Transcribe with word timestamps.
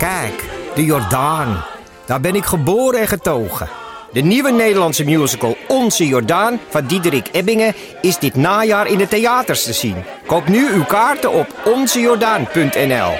Kijk, 0.00 0.50
de 0.74 0.84
Jordaan. 0.84 1.64
Daar 2.06 2.20
ben 2.20 2.34
ik 2.34 2.44
geboren 2.44 3.00
en 3.00 3.08
getogen. 3.08 3.68
De 4.12 4.20
nieuwe 4.20 4.50
Nederlandse 4.50 5.04
musical 5.04 5.56
Onze 5.68 6.06
Jordaan 6.06 6.58
van 6.68 6.86
Diederik 6.86 7.28
Ebbingen 7.32 7.74
is 8.00 8.18
dit 8.18 8.34
najaar 8.34 8.86
in 8.86 8.98
de 8.98 9.08
theaters 9.08 9.64
te 9.64 9.72
zien. 9.72 9.96
Koop 10.26 10.48
nu 10.48 10.68
uw 10.72 10.84
kaarten 10.84 11.32
op 11.32 11.46
onzejordaan.nl. 11.64 13.12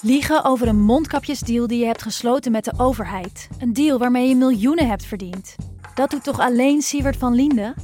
Liegen 0.00 0.44
over 0.44 0.68
een 0.68 0.80
mondkapjesdeal 0.80 1.66
die 1.66 1.78
je 1.78 1.86
hebt 1.86 2.02
gesloten 2.02 2.52
met 2.52 2.64
de 2.64 2.72
overheid. 2.76 3.48
Een 3.58 3.72
deal 3.72 3.98
waarmee 3.98 4.28
je 4.28 4.36
miljoenen 4.36 4.88
hebt 4.88 5.04
verdiend. 5.04 5.54
Dat 5.94 6.10
doet 6.10 6.24
toch 6.24 6.40
alleen 6.40 6.82
Siewert 6.82 7.16
van 7.16 7.34
Liende? 7.34 7.74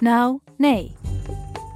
Nou, 0.00 0.38
nee. 0.56 0.96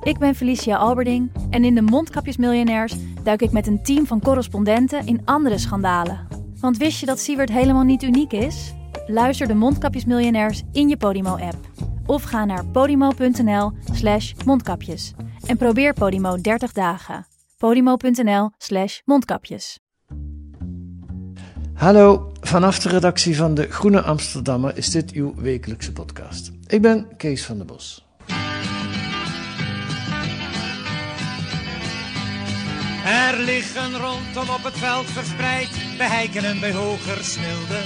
Ik 0.03 0.19
ben 0.19 0.35
Felicia 0.35 0.77
Alberding 0.77 1.31
en 1.51 1.65
in 1.65 1.75
de 1.75 1.83
Mondkapjesmiljonairs 1.83 2.95
duik 3.23 3.43
ik 3.43 3.53
met 3.53 3.67
een 3.67 3.83
team 3.83 4.07
van 4.07 4.21
correspondenten 4.21 5.07
in 5.07 5.21
andere 5.25 5.59
schandalen. 5.59 6.29
Want 6.61 6.77
wist 6.77 7.01
je 7.01 7.07
dat 7.07 7.19
Siewert 7.19 7.49
helemaal 7.49 7.83
niet 7.83 8.03
uniek 8.03 8.33
is? 8.33 8.75
Luister 9.07 9.47
de 9.47 9.55
Mondkapjesmiljonairs 9.55 10.63
in 10.73 10.89
je 10.89 10.97
Podimo-app. 10.97 11.57
Of 12.07 12.23
ga 12.23 12.45
naar 12.45 12.67
podimo.nl 12.67 13.73
slash 13.93 14.33
mondkapjes. 14.45 15.15
En 15.47 15.57
probeer 15.57 15.93
Podimo 15.93 16.41
30 16.41 16.73
dagen. 16.73 17.27
podimo.nl 17.57 18.51
slash 18.59 19.01
mondkapjes. 19.05 19.79
Hallo, 21.75 22.33
vanaf 22.41 22.79
de 22.79 22.89
redactie 22.89 23.37
van 23.37 23.55
de 23.55 23.71
Groene 23.71 24.03
Amsterdammer 24.03 24.77
is 24.77 24.91
dit 24.91 25.13
uw 25.13 25.35
wekelijkse 25.35 25.93
podcast. 25.93 26.51
Ik 26.67 26.83
ben 26.83 27.17
Kees 27.17 27.45
van 27.45 27.57
der 27.57 27.67
Bos. 27.67 28.08
Er 33.09 33.39
liggen 33.39 33.97
rondom 33.97 34.49
op 34.51 34.65
het 34.65 34.79
veld 34.79 35.11
verspreid, 35.11 35.69
bij 35.97 36.07
Heiken 36.07 36.45
en 36.45 36.61
bij 36.61 36.73
Hogersmilde. 36.73 37.81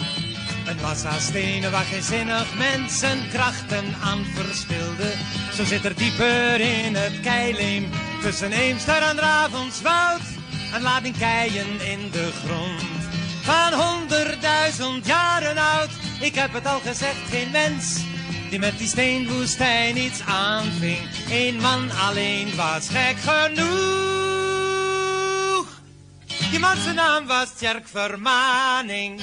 Een 0.67 0.77
massa 0.83 1.19
stenen 1.19 1.71
waar 1.71 1.85
geen 1.85 2.03
zinnig 2.03 2.55
mensen 2.57 3.29
krachten 3.33 3.85
aan 4.01 4.25
verspilde. 4.25 5.13
Zo 5.53 5.65
zit 5.65 5.85
er 5.85 5.95
dieper 5.95 6.61
in 6.61 6.95
het 6.95 7.21
keileem, 7.21 7.91
tussen 8.23 8.53
Eemster 8.53 9.03
en 9.03 9.19
Ravenswoud. 9.19 10.21
Een 10.75 10.83
lading 10.83 11.19
keien 11.19 11.81
in 11.81 12.11
de 12.11 12.31
grond, 12.45 12.83
van 13.43 13.73
honderdduizend 13.73 15.07
jaren 15.07 15.59
oud. 15.59 15.91
Ik 16.21 16.35
heb 16.35 16.53
het 16.53 16.67
al 16.67 16.81
gezegd, 16.81 17.29
geen 17.31 17.51
mens 17.51 17.97
die 18.51 18.59
met 18.59 18.79
die 18.79 18.89
steenwoestijn 18.89 19.97
iets 19.97 20.21
aanving. 20.27 21.09
Eén 21.31 21.57
man 21.57 21.91
alleen 21.91 22.57
was 22.57 22.89
gek 22.89 23.17
genoeg. 23.19 24.32
Die 26.53 26.61
man 26.61 26.77
zijn 26.77 26.95
naam 26.95 27.27
was 27.27 27.49
Tjerk 27.59 27.89
Vermaning. 27.89 29.21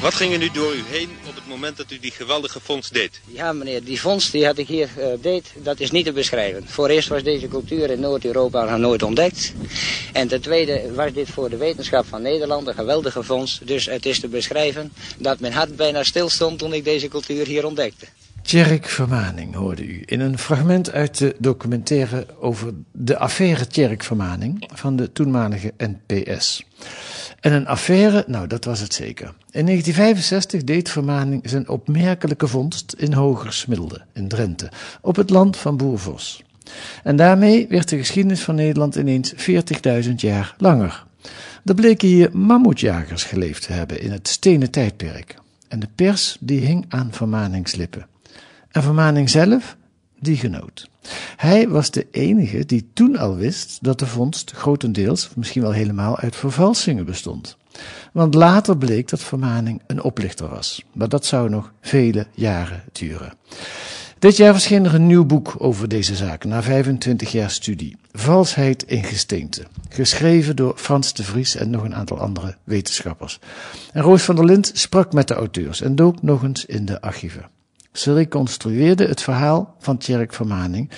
Wat 0.00 0.14
ging 0.14 0.32
er 0.32 0.38
nu 0.38 0.50
door 0.50 0.74
u 0.74 0.82
heen 0.86 1.10
op 1.28 1.34
het 1.34 1.46
moment 1.46 1.76
dat 1.76 1.90
u 1.90 1.98
die 1.98 2.10
geweldige 2.10 2.60
vondst 2.60 2.92
deed? 2.92 3.20
Ja, 3.26 3.52
meneer, 3.52 3.84
die 3.84 4.00
vondst 4.00 4.32
die 4.32 4.46
had 4.46 4.58
ik 4.58 4.68
hier 4.68 4.88
uh, 4.98 5.06
deed, 5.20 5.52
dat 5.56 5.80
is 5.80 5.90
niet 5.90 6.04
te 6.04 6.12
beschrijven. 6.12 6.68
Voor 6.68 6.88
eerst 6.88 7.08
was 7.08 7.22
deze 7.22 7.48
cultuur 7.48 7.90
in 7.90 8.00
Noord-Europa 8.00 8.64
nog 8.64 8.78
nooit 8.78 9.02
ontdekt. 9.02 9.52
En 10.12 10.28
ten 10.28 10.40
tweede 10.40 10.92
was 10.94 11.12
dit 11.12 11.28
voor 11.30 11.50
de 11.50 11.56
wetenschap 11.56 12.06
van 12.06 12.22
Nederland 12.22 12.66
een 12.66 12.74
geweldige 12.74 13.22
vondst. 13.22 13.66
Dus 13.66 13.86
het 13.86 14.06
is 14.06 14.20
te 14.20 14.28
beschrijven 14.28 14.92
dat 15.18 15.40
mijn 15.40 15.52
hart 15.52 15.76
bijna 15.76 16.02
stil 16.02 16.28
stond 16.28 16.58
toen 16.58 16.72
ik 16.72 16.84
deze 16.84 17.08
cultuur 17.08 17.46
hier 17.46 17.66
ontdekte. 17.66 18.06
Tjerk 18.48 18.86
Vermaning 18.86 19.54
hoorde 19.54 19.86
u 19.86 20.02
in 20.04 20.20
een 20.20 20.38
fragment 20.38 20.92
uit 20.92 21.18
de 21.18 21.36
documentaire 21.38 22.26
over 22.40 22.72
de 22.92 23.18
affaire 23.18 23.66
Tjerk 23.66 24.02
Vermaning 24.02 24.70
van 24.74 24.96
de 24.96 25.12
toenmalige 25.12 25.72
NPS. 25.76 26.66
En 27.40 27.52
een 27.52 27.66
affaire, 27.66 28.24
nou 28.26 28.46
dat 28.46 28.64
was 28.64 28.80
het 28.80 28.94
zeker. 28.94 29.26
In 29.50 29.64
1965 29.64 30.64
deed 30.64 30.90
Vermaning 30.90 31.42
zijn 31.44 31.68
opmerkelijke 31.68 32.46
vondst 32.46 32.94
in 32.98 33.12
Hogersmilde, 33.12 34.00
in 34.12 34.28
Drenthe, 34.28 34.70
op 35.00 35.16
het 35.16 35.30
land 35.30 35.56
van 35.56 35.76
Boervos. 35.76 36.42
En 37.02 37.16
daarmee 37.16 37.66
werd 37.68 37.88
de 37.88 37.96
geschiedenis 37.96 38.40
van 38.40 38.54
Nederland 38.54 38.96
ineens 38.96 39.34
40.000 40.04 40.14
jaar 40.16 40.54
langer. 40.58 41.04
Er 41.64 41.74
bleken 41.74 42.08
hier 42.08 42.36
mammoetjagers 42.36 43.24
geleefd 43.24 43.62
te 43.62 43.72
hebben 43.72 44.00
in 44.00 44.12
het 44.12 44.28
stenen 44.28 44.70
tijdperk. 44.70 45.34
En 45.68 45.80
de 45.80 45.88
pers 45.94 46.36
die 46.40 46.60
hing 46.60 46.84
aan 46.88 47.12
Vermaningslippen. 47.12 48.06
En 48.70 48.82
Vermaning 48.82 49.30
zelf, 49.30 49.76
die 50.20 50.36
genoot. 50.36 50.88
Hij 51.36 51.68
was 51.68 51.90
de 51.90 52.06
enige 52.10 52.66
die 52.66 52.90
toen 52.92 53.16
al 53.16 53.36
wist 53.36 53.78
dat 53.80 53.98
de 53.98 54.06
vondst 54.06 54.50
grotendeels, 54.50 55.30
misschien 55.36 55.62
wel 55.62 55.72
helemaal, 55.72 56.18
uit 56.18 56.36
vervalsingen 56.36 57.04
bestond. 57.04 57.56
Want 58.12 58.34
later 58.34 58.76
bleek 58.76 59.08
dat 59.08 59.20
Vermaning 59.20 59.82
een 59.86 60.02
oplichter 60.02 60.48
was. 60.48 60.84
Maar 60.92 61.08
dat 61.08 61.26
zou 61.26 61.50
nog 61.50 61.72
vele 61.80 62.26
jaren 62.34 62.82
duren. 62.92 63.32
Dit 64.18 64.36
jaar 64.36 64.52
verscheen 64.52 64.84
er 64.84 64.94
een 64.94 65.06
nieuw 65.06 65.24
boek 65.24 65.54
over 65.58 65.88
deze 65.88 66.16
zaak, 66.16 66.44
na 66.44 66.62
25 66.62 67.32
jaar 67.32 67.50
studie. 67.50 67.96
Valsheid 68.12 68.82
in 68.82 69.04
gesteente. 69.04 69.62
Geschreven 69.88 70.56
door 70.56 70.76
Frans 70.76 71.14
de 71.14 71.24
Vries 71.24 71.56
en 71.56 71.70
nog 71.70 71.82
een 71.82 71.94
aantal 71.94 72.18
andere 72.18 72.56
wetenschappers. 72.64 73.38
En 73.92 74.02
Roos 74.02 74.22
van 74.22 74.36
der 74.36 74.44
Lind 74.44 74.70
sprak 74.74 75.12
met 75.12 75.28
de 75.28 75.34
auteurs 75.34 75.80
en 75.80 75.96
dook 75.96 76.22
nog 76.22 76.42
eens 76.42 76.64
in 76.64 76.84
de 76.84 77.00
archieven. 77.00 77.57
Ze 77.98 78.12
reconstrueerde 78.12 79.06
het 79.06 79.22
verhaal 79.22 79.74
van 79.78 79.98
Tjerk 79.98 80.34
Vermaning 80.34 80.90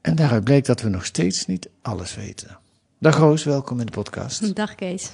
en 0.00 0.16
daaruit 0.16 0.44
bleek 0.44 0.64
dat 0.64 0.80
we 0.80 0.88
nog 0.88 1.04
steeds 1.04 1.46
niet 1.46 1.68
alles 1.82 2.14
weten. 2.14 2.58
Dag 2.98 3.16
Roos, 3.16 3.44
welkom 3.44 3.80
in 3.80 3.86
de 3.86 3.92
podcast. 3.92 4.54
Dag 4.54 4.74
Kees. 4.74 5.10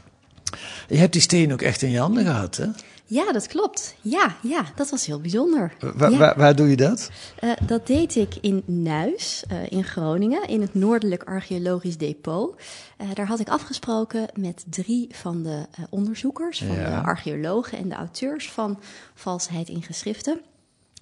Je 0.89 0.97
hebt 0.97 1.13
die 1.13 1.23
steen 1.23 1.53
ook 1.53 1.63
echt 1.63 1.83
in 1.83 1.91
je 1.91 1.99
handen 1.99 2.25
gehad, 2.25 2.57
hè? 2.57 2.67
Ja, 3.05 3.33
dat 3.33 3.47
klopt. 3.47 3.95
Ja, 4.01 4.37
ja 4.43 4.65
dat 4.77 4.91
was 4.91 5.07
heel 5.07 5.21
bijzonder. 5.21 5.73
Wa 5.95 6.09
ja. 6.09 6.19
waar, 6.19 6.37
waar, 6.37 6.57
doe 6.57 6.69
je 6.69 6.77
dat? 6.77 7.11
Uh, 7.41 7.53
dat 7.67 7.87
deed 7.87 8.17
ik 8.17 8.35
in 8.41 8.63
Nuis, 8.67 9.45
uh, 9.53 9.59
in 9.69 9.85
Groningen, 9.85 10.49
in 10.49 10.61
het 10.61 10.75
Noordelijk 10.75 11.23
Archeologisch 11.23 11.97
Depot. 11.97 12.61
Uh, 12.99 13.09
daar 13.15 13.27
had 13.27 13.41
ik 13.41 13.49
afgesproken 13.49 14.27
met 14.35 14.65
drie 14.71 15.09
van 15.13 15.43
de 15.43 15.67
onderzoekers, 15.91 16.59
van 16.59 16.77
ja. 16.77 17.01
de 17.01 17.07
archeologen 17.07 17.79
en 17.79 17.89
de 17.89 17.95
auteurs 17.95 18.51
van 18.51 18.81
Valsheid 19.15 19.69
in 19.69 19.83
Geschriften. 19.83 20.41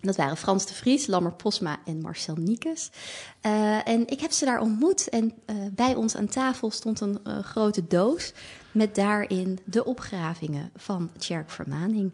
Dat 0.03 0.17
waren 0.17 0.37
Frans 0.37 0.67
de 0.67 0.75
Vries, 0.75 1.07
Lammer 1.07 1.33
Posma 1.33 1.79
en 1.85 2.01
Marcel 2.01 2.35
Niekes. 2.35 2.91
Uh, 3.43 3.89
en 3.89 4.09
ik 4.09 4.21
heb 4.21 4.33
ze 4.33 4.45
daar 4.45 4.61
ontmoet 4.61 5.09
en 5.09 5.25
uh, 5.25 5.57
bij 5.73 5.95
ons 5.95 6.17
aan 6.17 6.27
tafel 6.27 6.71
stond 6.71 7.01
een 7.01 7.19
uh, 7.27 7.39
grote 7.39 7.87
doos 7.87 8.33
met 8.71 8.95
daarin 8.95 9.59
de 9.65 9.85
opgravingen 9.85 10.71
van 10.77 11.11
Tjerk 11.19 11.51
Vermaning. 11.51 12.13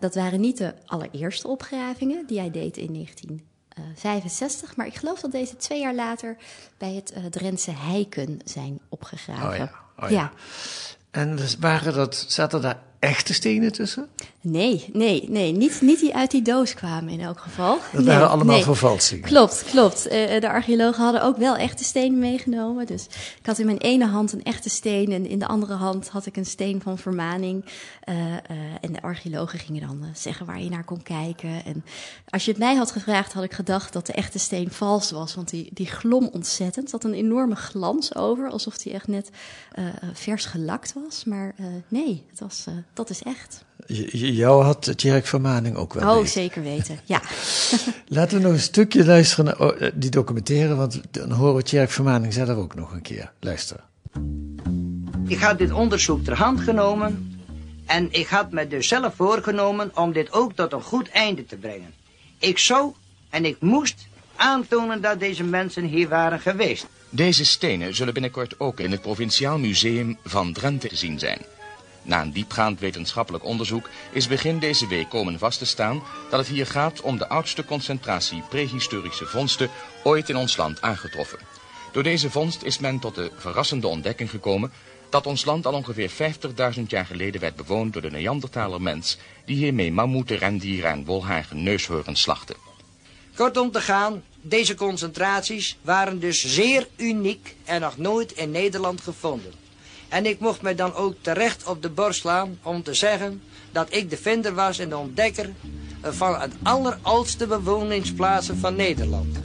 dat 0.00 0.14
waren 0.14 0.40
niet 0.40 0.58
de 0.58 0.74
allereerste 0.86 1.48
opgravingen 1.48 2.26
die 2.26 2.38
hij 2.38 2.50
deed 2.50 2.76
in 2.76 2.92
1965, 2.92 4.76
maar 4.76 4.86
ik 4.86 4.96
geloof 4.96 5.20
dat 5.20 5.32
deze 5.32 5.56
twee 5.56 5.80
jaar 5.80 5.94
later 5.94 6.36
bij 6.78 6.94
het 6.94 7.14
Drentse 7.30 7.70
Heiken 7.70 8.38
zijn 8.44 8.80
opgegraven. 8.88 9.48
Oh 9.48 9.56
ja. 9.56 9.72
Oh 10.04 10.10
ja. 10.10 10.16
ja. 10.16 10.32
En 11.10 11.38
waren 11.60 11.94
dat, 11.94 12.24
zaten 12.28 12.60
daar 12.62 12.82
echte 13.02 13.34
stenen 13.34 13.72
tussen? 13.72 14.08
Nee, 14.40 14.88
nee, 14.92 15.24
nee. 15.28 15.52
Niet, 15.52 15.80
niet 15.80 16.00
die 16.00 16.14
uit 16.14 16.30
die 16.30 16.42
doos 16.42 16.74
kwamen 16.74 17.12
in 17.12 17.20
elk 17.20 17.38
geval. 17.38 17.78
Dat 17.92 17.92
nee, 17.92 18.04
waren 18.04 18.28
allemaal 18.28 18.54
nee. 18.54 18.64
vervalsingen. 18.64 19.24
Klopt, 19.24 19.64
klopt. 19.70 20.06
Uh, 20.06 20.40
de 20.40 20.48
archeologen 20.48 21.02
hadden 21.02 21.22
ook 21.22 21.36
wel 21.36 21.56
echte 21.56 21.84
stenen 21.84 22.18
meegenomen. 22.18 22.86
Dus 22.86 23.06
ik 23.38 23.46
had 23.46 23.58
in 23.58 23.66
mijn 23.66 23.78
ene 23.78 24.06
hand 24.06 24.32
een 24.32 24.42
echte 24.42 24.68
steen 24.68 25.12
en 25.12 25.26
in 25.26 25.38
de 25.38 25.46
andere 25.46 25.74
hand 25.74 26.08
had 26.08 26.26
ik 26.26 26.36
een 26.36 26.46
steen 26.46 26.80
van 26.82 26.98
vermaning. 26.98 27.64
Uh, 28.08 28.16
uh, 28.16 28.36
en 28.80 28.92
de 28.92 29.02
archeologen 29.02 29.58
gingen 29.58 29.86
dan 29.86 30.04
zeggen 30.14 30.46
waar 30.46 30.62
je 30.62 30.70
naar 30.70 30.84
kon 30.84 31.02
kijken. 31.02 31.64
En 31.64 31.84
als 32.28 32.44
je 32.44 32.50
het 32.50 32.60
mij 32.60 32.74
had 32.74 32.90
gevraagd, 32.90 33.32
had 33.32 33.44
ik 33.44 33.52
gedacht 33.52 33.92
dat 33.92 34.06
de 34.06 34.12
echte 34.12 34.38
steen 34.38 34.70
vals 34.70 35.10
was. 35.10 35.34
Want 35.34 35.50
die, 35.50 35.70
die 35.72 35.86
glom 35.86 36.28
ontzettend. 36.32 36.92
Het 36.92 37.02
had 37.02 37.04
een 37.04 37.18
enorme 37.18 37.56
glans 37.56 38.14
over, 38.14 38.50
alsof 38.50 38.78
die 38.78 38.92
echt 38.92 39.08
net 39.08 39.30
vers 40.12 40.44
gelakt 40.44 40.92
was. 41.04 41.24
Maar 41.24 41.54
nee, 41.88 42.24
het 42.30 42.40
was 42.40 42.66
dat 42.94 43.10
is 43.10 43.22
echt. 43.22 43.64
J 43.86 44.26
jou 44.26 44.64
had 44.64 44.92
Tjerk 44.96 45.26
Vermaning 45.26 45.76
ook 45.76 45.94
wel. 45.94 46.08
Oh, 46.08 46.14
weten. 46.14 46.30
zeker 46.30 46.62
weten, 46.62 47.00
ja. 47.04 47.20
Laten 48.06 48.36
we 48.36 48.42
nog 48.42 48.52
een 48.52 48.60
stukje 48.60 49.04
luisteren 49.04 49.44
naar 49.44 49.90
die 49.94 50.10
documentaire, 50.10 50.74
want 50.74 51.00
dan 51.10 51.30
horen 51.30 51.54
we 51.54 51.62
Tjerk 51.62 51.90
Vermaning 51.90 52.32
zelf 52.32 52.48
ook 52.48 52.74
nog 52.74 52.92
een 52.92 53.02
keer. 53.02 53.32
Luister. 53.40 53.76
Ik 55.26 55.38
had 55.38 55.58
dit 55.58 55.72
onderzoek 55.72 56.24
ter 56.24 56.36
hand 56.36 56.60
genomen 56.60 57.40
en 57.86 58.08
ik 58.10 58.26
had 58.26 58.50
me 58.50 58.66
dus 58.68 58.88
zelf 58.88 59.14
voorgenomen 59.14 59.90
om 59.94 60.12
dit 60.12 60.32
ook 60.32 60.52
tot 60.52 60.72
een 60.72 60.82
goed 60.82 61.10
einde 61.10 61.46
te 61.46 61.56
brengen. 61.56 61.94
Ik 62.38 62.58
zou 62.58 62.92
en 63.30 63.44
ik 63.44 63.56
moest 63.60 64.06
aantonen 64.36 65.00
dat 65.00 65.20
deze 65.20 65.44
mensen 65.44 65.84
hier 65.84 66.08
waren 66.08 66.40
geweest. 66.40 66.86
Deze 67.10 67.44
stenen 67.44 67.94
zullen 67.94 68.12
binnenkort 68.12 68.60
ook 68.60 68.80
in 68.80 68.90
het 68.90 69.00
Provinciaal 69.00 69.58
Museum 69.58 70.18
van 70.24 70.52
Drenthe 70.52 70.88
te 70.88 70.96
zien 70.96 71.18
zijn. 71.18 71.38
Na 72.02 72.22
een 72.22 72.32
diepgaand 72.32 72.80
wetenschappelijk 72.80 73.44
onderzoek 73.44 73.88
is 74.12 74.28
begin 74.28 74.58
deze 74.58 74.86
week 74.86 75.08
komen 75.08 75.38
vast 75.38 75.58
te 75.58 75.66
staan 75.66 76.02
dat 76.30 76.38
het 76.38 76.48
hier 76.48 76.66
gaat 76.66 77.00
om 77.00 77.18
de 77.18 77.28
oudste 77.28 77.64
concentratie 77.64 78.42
prehistorische 78.48 79.26
vondsten 79.26 79.70
ooit 80.02 80.28
in 80.28 80.36
ons 80.36 80.56
land 80.56 80.82
aangetroffen. 80.82 81.38
Door 81.92 82.02
deze 82.02 82.30
vondst 82.30 82.62
is 82.62 82.78
men 82.78 82.98
tot 82.98 83.14
de 83.14 83.30
verrassende 83.36 83.86
ontdekking 83.86 84.30
gekomen 84.30 84.72
dat 85.10 85.26
ons 85.26 85.44
land 85.44 85.66
al 85.66 85.72
ongeveer 85.72 86.10
50.000 86.76 86.82
jaar 86.86 87.06
geleden 87.06 87.40
werd 87.40 87.56
bewoond 87.56 87.92
door 87.92 88.02
de 88.02 88.10
Neandertaler 88.10 88.82
mens, 88.82 89.18
die 89.44 89.56
hiermee 89.56 89.92
mammoeten, 89.92 90.38
rendieren 90.38 90.90
en 90.90 91.04
wolhaarige 91.04 91.54
neushoorns 91.54 92.20
slachtte. 92.20 92.56
Kortom 93.34 93.70
te 93.70 93.80
gaan, 93.80 94.22
deze 94.40 94.74
concentraties 94.74 95.76
waren 95.82 96.20
dus 96.20 96.44
zeer 96.54 96.88
uniek 96.96 97.56
en 97.64 97.80
nog 97.80 97.96
nooit 97.96 98.32
in 98.32 98.50
Nederland 98.50 99.00
gevonden. 99.00 99.61
En 100.12 100.26
ik 100.26 100.40
mocht 100.40 100.62
mij 100.62 100.74
dan 100.74 100.94
ook 100.94 101.14
terecht 101.20 101.66
op 101.66 101.82
de 101.82 101.90
borst 101.90 102.20
slaan 102.20 102.58
om 102.62 102.82
te 102.82 102.94
zeggen 102.94 103.42
dat 103.70 103.94
ik 103.94 104.10
de 104.10 104.16
vinder 104.16 104.54
was 104.54 104.78
en 104.78 104.88
de 104.88 104.96
ontdekker 104.96 105.50
van 106.02 106.40
het 106.40 106.52
alleroudste 106.62 107.46
bewoningsplaatsen 107.46 108.58
van 108.58 108.76
Nederland. 108.76 109.38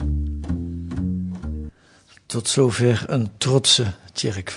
Tot 2.26 2.48
zover 2.48 3.04
een 3.06 3.30
trotse 3.38 3.94
Tjerk 4.12 4.56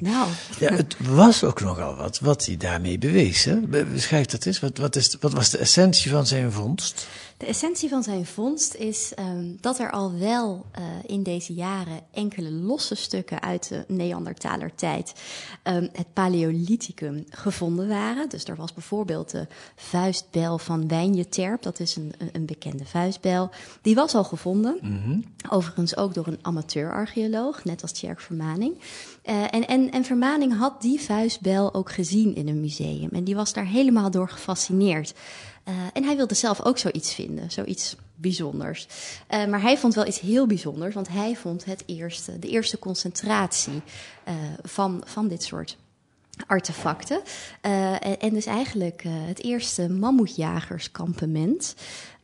Nou. 0.00 0.28
Ja, 0.58 0.72
het 0.72 0.96
was 0.98 1.44
ook 1.44 1.60
nogal 1.60 1.96
wat, 1.96 2.18
wat 2.18 2.46
hij 2.46 2.56
daarmee 2.56 2.98
bewees. 2.98 3.44
Hè? 3.44 3.56
Beschrijf 3.92 4.26
dat 4.26 4.46
eens. 4.46 4.60
Wat, 4.60 4.78
wat, 4.78 4.96
is, 4.96 5.16
wat 5.20 5.32
was 5.32 5.50
de 5.50 5.58
essentie 5.58 6.10
van 6.10 6.26
zijn 6.26 6.52
vondst? 6.52 7.06
De 7.38 7.46
essentie 7.46 7.88
van 7.88 8.02
zijn 8.02 8.26
vondst 8.26 8.74
is 8.74 9.12
um, 9.18 9.58
dat 9.60 9.78
er 9.78 9.90
al 9.90 10.18
wel 10.18 10.66
uh, 10.78 10.84
in 11.06 11.22
deze 11.22 11.54
jaren 11.54 12.00
enkele 12.12 12.50
losse 12.50 12.94
stukken 12.94 13.42
uit 13.42 13.68
de 13.68 13.84
Neandertaler-tijd, 13.88 15.12
um, 15.64 15.88
het 15.92 16.12
Paleolithicum, 16.12 17.24
gevonden 17.28 17.88
waren. 17.88 18.28
Dus 18.28 18.44
er 18.44 18.56
was 18.56 18.72
bijvoorbeeld 18.72 19.30
de 19.30 19.46
vuistbel 19.76 20.58
van 20.58 20.88
Wijnje-Terp, 20.88 21.62
dat 21.62 21.80
is 21.80 21.96
een, 21.96 22.12
een, 22.32 22.46
bekende 22.46 22.84
vuistbel. 22.84 23.50
Die 23.82 23.94
was 23.94 24.14
al 24.14 24.24
gevonden. 24.24 24.78
Mm 24.80 25.02
-hmm. 25.02 25.24
Overigens 25.50 25.96
ook 25.96 26.14
door 26.14 26.26
een 26.26 26.38
amateur-archeoloog, 26.42 27.64
net 27.64 27.82
als 27.82 27.92
Tjerk 27.92 28.20
Vermaning. 28.20 28.74
Uh, 29.24 29.42
en, 29.42 29.66
en, 29.66 29.90
en 29.90 30.04
Vermaning 30.04 30.56
had 30.56 30.82
die 30.82 31.00
vuistbel 31.00 31.74
ook 31.74 31.92
gezien 31.92 32.34
in 32.34 32.48
een 32.48 32.60
museum. 32.60 33.08
En 33.12 33.24
die 33.24 33.34
was 33.34 33.52
daar 33.52 33.66
helemaal 33.66 34.10
door 34.10 34.28
gefascineerd. 34.28 35.14
Uh, 35.68 35.74
en 35.92 36.04
hij 36.04 36.16
wilde 36.16 36.34
zelf 36.34 36.64
ook 36.64 36.78
zoiets 36.78 37.14
vinden, 37.14 37.50
zoiets 37.50 37.96
bijzonders. 38.14 38.86
Uh, 39.30 39.46
maar 39.46 39.60
hij 39.60 39.78
vond 39.78 39.94
wel 39.94 40.06
iets 40.06 40.20
heel 40.20 40.46
bijzonders, 40.46 40.94
want 40.94 41.08
hij 41.08 41.36
vond 41.36 41.64
het 41.64 41.82
eerste, 41.86 42.38
de 42.38 42.48
eerste 42.48 42.78
concentratie 42.78 43.82
uh, 44.28 44.34
van, 44.62 45.02
van 45.06 45.28
dit 45.28 45.42
soort 45.42 45.76
artefacten. 46.46 47.20
en, 47.60 48.20
en, 48.20 48.34
dus 48.34 48.46
eigenlijk 48.46 49.02
het 49.06 49.42
eerste 49.42 49.88
mammoetjagerskampement. 49.88 51.74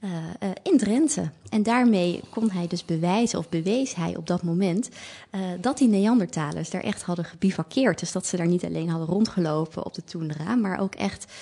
Uh, 0.04 0.10
uh, 0.10 0.48
in 0.62 0.78
Drenthe. 0.78 1.30
En 1.48 1.62
daarmee 1.62 2.20
kon 2.30 2.50
hij 2.50 2.66
dus 2.66 2.84
bewijzen, 2.84 3.38
of 3.38 3.48
bewees 3.48 3.94
hij 3.94 4.16
op 4.16 4.26
dat 4.26 4.42
moment, 4.42 4.88
uh, 5.34 5.40
dat 5.60 5.78
die 5.78 5.88
Neandertalers 5.88 6.70
daar 6.70 6.82
echt 6.82 7.02
hadden 7.02 7.24
gebivakkeerd. 7.24 7.98
Dus 7.98 8.12
dat 8.12 8.26
ze 8.26 8.36
daar 8.36 8.46
niet 8.46 8.64
alleen 8.64 8.88
hadden 8.88 9.08
rondgelopen 9.08 9.84
op 9.84 9.94
de 9.94 10.04
toendra, 10.04 10.54
maar 10.54 10.80
ook 10.80 10.94
echt 10.94 11.32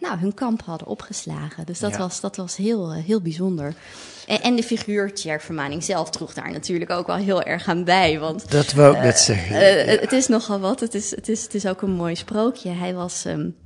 nou, 0.00 0.18
hun 0.18 0.34
kamp 0.34 0.62
hadden 0.62 0.88
opgeslagen. 0.88 1.66
Dus 1.66 1.78
dat 1.78 1.90
ja. 1.90 1.98
was, 1.98 2.20
dat 2.20 2.36
was 2.36 2.56
heel, 2.56 2.92
heel 2.92 3.20
bijzonder. 3.20 3.74
En, 4.26 4.42
en 4.42 4.56
de 4.56 4.62
figuur 4.62 5.14
Tjerk 5.14 5.40
Vermaning 5.40 5.84
zelf 5.84 6.10
droeg 6.10 6.34
daar 6.34 6.52
natuurlijk 6.52 6.90
ook 6.90 7.06
wel 7.06 7.16
heel 7.16 7.42
erg 7.42 7.68
aan 7.68 7.84
bij. 7.84 8.18
Want, 8.18 8.50
dat 8.50 8.72
wou 8.72 8.96
ik 8.96 9.02
net 9.02 9.18
zeggen. 9.18 9.56
Ja. 9.56 10.00
Het 10.00 10.12
is 10.12 10.28
nogal 10.28 10.60
wat. 10.60 10.80
Het 10.80 10.94
is, 10.94 11.10
het, 11.10 11.28
is, 11.28 11.42
het 11.42 11.54
is 11.54 11.66
ook 11.66 11.82
een 11.82 11.94
mooi 11.94 12.16
sprookje. 12.16 12.70
Hij 12.70 12.94
was. 12.94 13.24
Um, 13.24 13.40
uh, 13.40 13.61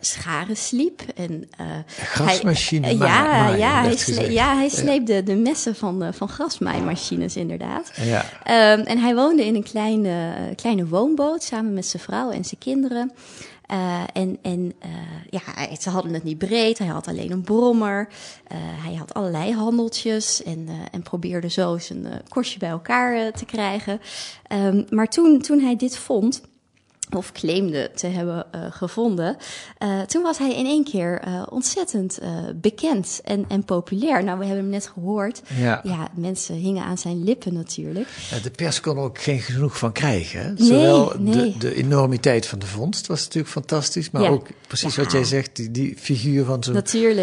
scharen 0.00 0.56
sliep. 0.56 1.02
En, 1.14 1.48
uh, 1.60 1.66
grasmachine. 1.86 2.86
Hij, 2.86 2.96
maar, 2.96 3.08
ja, 3.08 3.56
ja, 3.56 3.82
hij 3.82 3.96
sne, 3.96 4.32
ja, 4.32 4.56
hij 4.56 4.68
sleepte 4.68 5.12
ja. 5.12 5.20
de 5.20 5.34
messen 5.34 5.74
van, 5.74 6.02
uh, 6.02 6.08
van 6.12 6.28
grasmaaimachines 6.28 7.36
inderdaad. 7.36 7.92
Ja. 7.96 8.24
Um, 8.74 8.86
en 8.86 8.98
hij 8.98 9.14
woonde 9.14 9.44
in 9.44 9.54
een 9.54 9.62
kleine, 9.62 10.34
kleine 10.56 10.86
woonboot 10.86 11.42
samen 11.42 11.74
met 11.74 11.86
zijn 11.86 12.02
vrouw 12.02 12.30
en 12.30 12.44
zijn 12.44 12.60
kinderen. 12.60 13.12
Uh, 13.72 14.02
en 14.12 14.38
en 14.42 14.72
ja, 15.30 15.40
ze 15.80 15.90
hadden 15.90 16.14
het 16.14 16.24
niet 16.24 16.38
breed. 16.38 16.78
Hij 16.78 16.86
had 16.86 17.08
alleen 17.08 17.30
een 17.30 17.42
brommer. 17.42 18.08
Hij 18.82 18.94
had 18.94 19.14
allerlei 19.14 19.54
handeltjes 19.54 20.42
en, 20.42 20.68
en 20.90 21.02
probeerde 21.02 21.50
zo 21.50 21.78
zijn 21.78 22.06
kostje 22.28 22.58
bij 22.58 22.68
elkaar 22.68 23.32
te 23.32 23.44
krijgen. 23.44 24.00
Um, 24.52 24.86
maar 24.88 25.08
toen, 25.08 25.40
toen 25.40 25.60
hij 25.60 25.76
dit 25.76 25.96
vond, 25.96 26.40
of 27.14 27.32
claimde 27.32 27.90
te 27.94 28.06
hebben 28.06 28.46
uh, 28.54 28.60
gevonden. 28.70 29.36
Uh, 29.82 30.00
toen 30.00 30.22
was 30.22 30.38
hij 30.38 30.54
in 30.54 30.66
één 30.66 30.84
keer 30.84 31.22
uh, 31.28 31.42
ontzettend 31.50 32.18
bekend 32.54 33.20
en, 33.24 33.44
en 33.48 33.64
populair. 33.64 34.24
Nou, 34.24 34.38
we 34.38 34.44
hebben 34.44 34.62
hem 34.62 34.72
net 34.72 34.86
gehoord. 34.86 35.42
Ja. 35.58 35.80
ja, 35.82 36.08
mensen 36.14 36.54
hingen 36.54 36.84
aan 36.84 36.98
zijn 36.98 37.24
lippen 37.24 37.54
natuurlijk. 37.54 38.08
de 38.42 38.50
pers 38.50 38.80
kon 38.80 38.96
er 38.96 39.02
ook 39.02 39.18
geen 39.18 39.40
genoeg 39.40 39.78
van 39.78 39.92
krijgen. 39.92 40.40
Hè? 40.40 40.52
Nee, 40.52 40.66
Zowel 40.66 41.12
nee. 41.18 41.52
De, 41.52 41.58
de 41.58 41.74
enormiteit 41.74 42.46
van 42.46 42.58
de 42.58 42.66
vondst 42.66 43.06
was 43.06 43.20
natuurlijk 43.24 43.52
fantastisch. 43.52 44.10
Maar 44.10 44.22
Ja. 44.22 44.28
ook 44.28 44.46
precies 44.66 44.94
Ja. 44.94 45.02
wat 45.02 45.12
jij 45.12 45.24
zegt, 45.24 45.56
die, 45.56 45.70
die 45.70 45.94
figuur 45.98 46.44
van 46.44 46.64
zo'n 46.64 46.82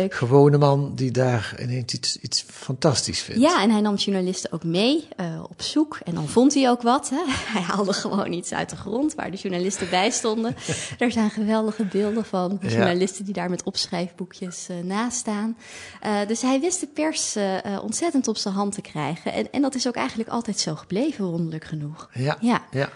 gewone 0.09 0.57
man 0.57 0.91
die 0.95 1.11
daar 1.11 1.55
ineens 1.61 1.93
iets, 1.93 2.17
iets 2.21 2.45
fantastisch 2.47 3.19
vindt. 3.21 3.41
Ja, 3.41 3.61
en 3.61 3.71
hij 3.71 3.81
nam 3.81 3.95
journalisten 3.95 4.51
ook 4.51 4.63
mee 4.63 5.07
op 5.49 5.61
zoek. 5.61 5.99
En 6.03 6.15
dan 6.15 6.27
vond 6.27 6.53
hij 6.53 6.69
ook 6.69 6.81
wat. 6.81 7.09
Hè. 7.09 7.23
Hij 7.53 7.61
haalde 7.61 7.93
gewoon 7.93 8.31
iets 8.31 8.53
uit 8.53 8.69
de 8.69 8.75
grond 8.75 9.15
waar 9.15 9.31
de 9.31 9.37
journalisten 9.37 9.76
bij 9.85 10.09
stonden. 10.09 10.55
er 10.99 11.11
zijn 11.11 11.29
geweldige 11.29 11.85
beelden 11.85 12.25
van 12.25 12.59
journalisten 12.61 13.25
die 13.25 13.33
daar 13.33 13.49
met 13.49 13.63
opschrijfboekjes 13.63 14.67
uh, 14.71 14.77
naast 14.83 15.17
staan. 15.17 15.57
Uh, 16.05 16.27
dus 16.27 16.41
hij 16.41 16.59
wist 16.59 16.79
de 16.79 16.87
pers 16.87 17.35
uh, 17.35 17.57
ontzettend 17.81 18.27
op 18.27 18.37
zijn 18.37 18.53
hand 18.53 18.73
te 18.73 18.81
krijgen. 18.81 19.33
En, 19.33 19.51
en 19.51 19.61
dat 19.61 19.75
is 19.75 19.87
ook 19.87 19.95
eigenlijk 19.95 20.29
altijd 20.29 20.59
zo 20.59 20.75
gebleven, 20.75 21.25
wonderlijk 21.25 21.65
genoeg. 21.65 22.09
Ja, 22.13 22.37
Ja. 22.41 22.65
ja. 22.71 22.89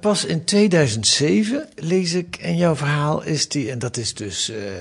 Pas 0.00 0.24
in 0.24 0.44
2007 0.44 1.68
lees 1.74 2.12
ik 2.12 2.36
in 2.36 2.56
jouw 2.56 2.76
verhaal 2.76 3.22
is 3.22 3.48
die, 3.48 3.70
en 3.70 3.78
dat 3.78 3.96
is 3.96 4.14
dus 4.14 4.50
uh, 4.50 4.56
uh, 4.56 4.80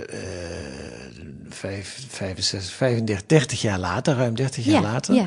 vijf, 1.49 2.05
65, 2.09 2.73
35, 2.73 3.25
30 3.25 3.61
jaar 3.61 3.79
later, 3.79 4.15
ruim 4.15 4.35
30 4.35 4.65
jaar 4.65 4.81
Ja, 4.81 4.91
later, 4.91 5.15
ja. 5.15 5.25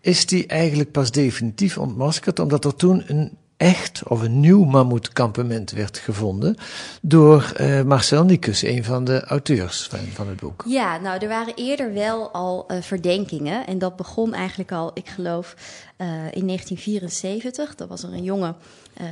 is 0.00 0.26
die 0.26 0.46
eigenlijk 0.46 0.90
pas 0.90 1.10
definitief 1.10 1.78
ontmaskerd, 1.78 2.38
omdat 2.38 2.64
er 2.64 2.76
toen 2.76 3.04
een 3.06 3.36
echt 3.64 4.02
of 4.08 4.22
een 4.22 4.40
nieuw 4.40 4.64
mammoetkampement 4.64 5.70
werd 5.70 5.98
gevonden 5.98 6.56
door 7.00 7.52
uh, 7.60 7.82
Marcel 7.82 8.24
Nikus, 8.24 8.62
een 8.62 8.84
van 8.84 9.04
de 9.04 9.24
auteurs 9.24 9.86
van, 9.90 9.98
van 9.98 10.28
het 10.28 10.40
boek. 10.40 10.64
Ja, 10.66 10.98
nou, 10.98 11.18
er 11.18 11.28
waren 11.28 11.54
eerder 11.54 11.92
wel 11.92 12.30
al 12.30 12.64
uh, 12.68 12.82
verdenkingen. 12.82 13.66
En 13.66 13.78
dat 13.78 13.96
begon 13.96 14.34
eigenlijk 14.34 14.72
al, 14.72 14.90
ik 14.94 15.08
geloof, 15.08 15.54
uh, 15.98 16.06
in 16.08 16.46
1974. 16.46 17.74
Dat 17.74 17.88
was 17.88 18.02
er 18.02 18.12
een 18.12 18.22
jonge 18.22 18.54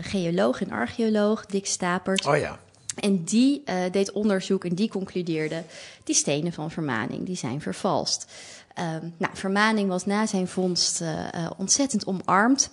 geoloog 0.02 0.62
en 0.62 0.70
archeoloog, 0.70 1.46
Dick 1.46 1.66
Stapert. 1.66 2.26
Oh 2.26 2.36
ja. 2.36 2.58
En 2.94 3.24
die 3.24 3.62
deed 3.90 4.12
onderzoek 4.12 4.64
en 4.64 4.74
die 4.74 4.88
concludeerde... 4.88 5.62
die 6.04 6.14
stenen 6.14 6.52
van 6.52 6.70
Vermaning, 6.70 7.26
die 7.26 7.36
zijn 7.36 7.60
vervalst. 7.60 8.32
Um, 8.78 9.14
nou, 9.16 9.36
Vermaning 9.36 9.88
was 9.88 10.06
na 10.06 10.26
zijn 10.26 10.48
vondst 10.48 11.02
ontzettend 11.56 12.06
omarmd... 12.06 12.70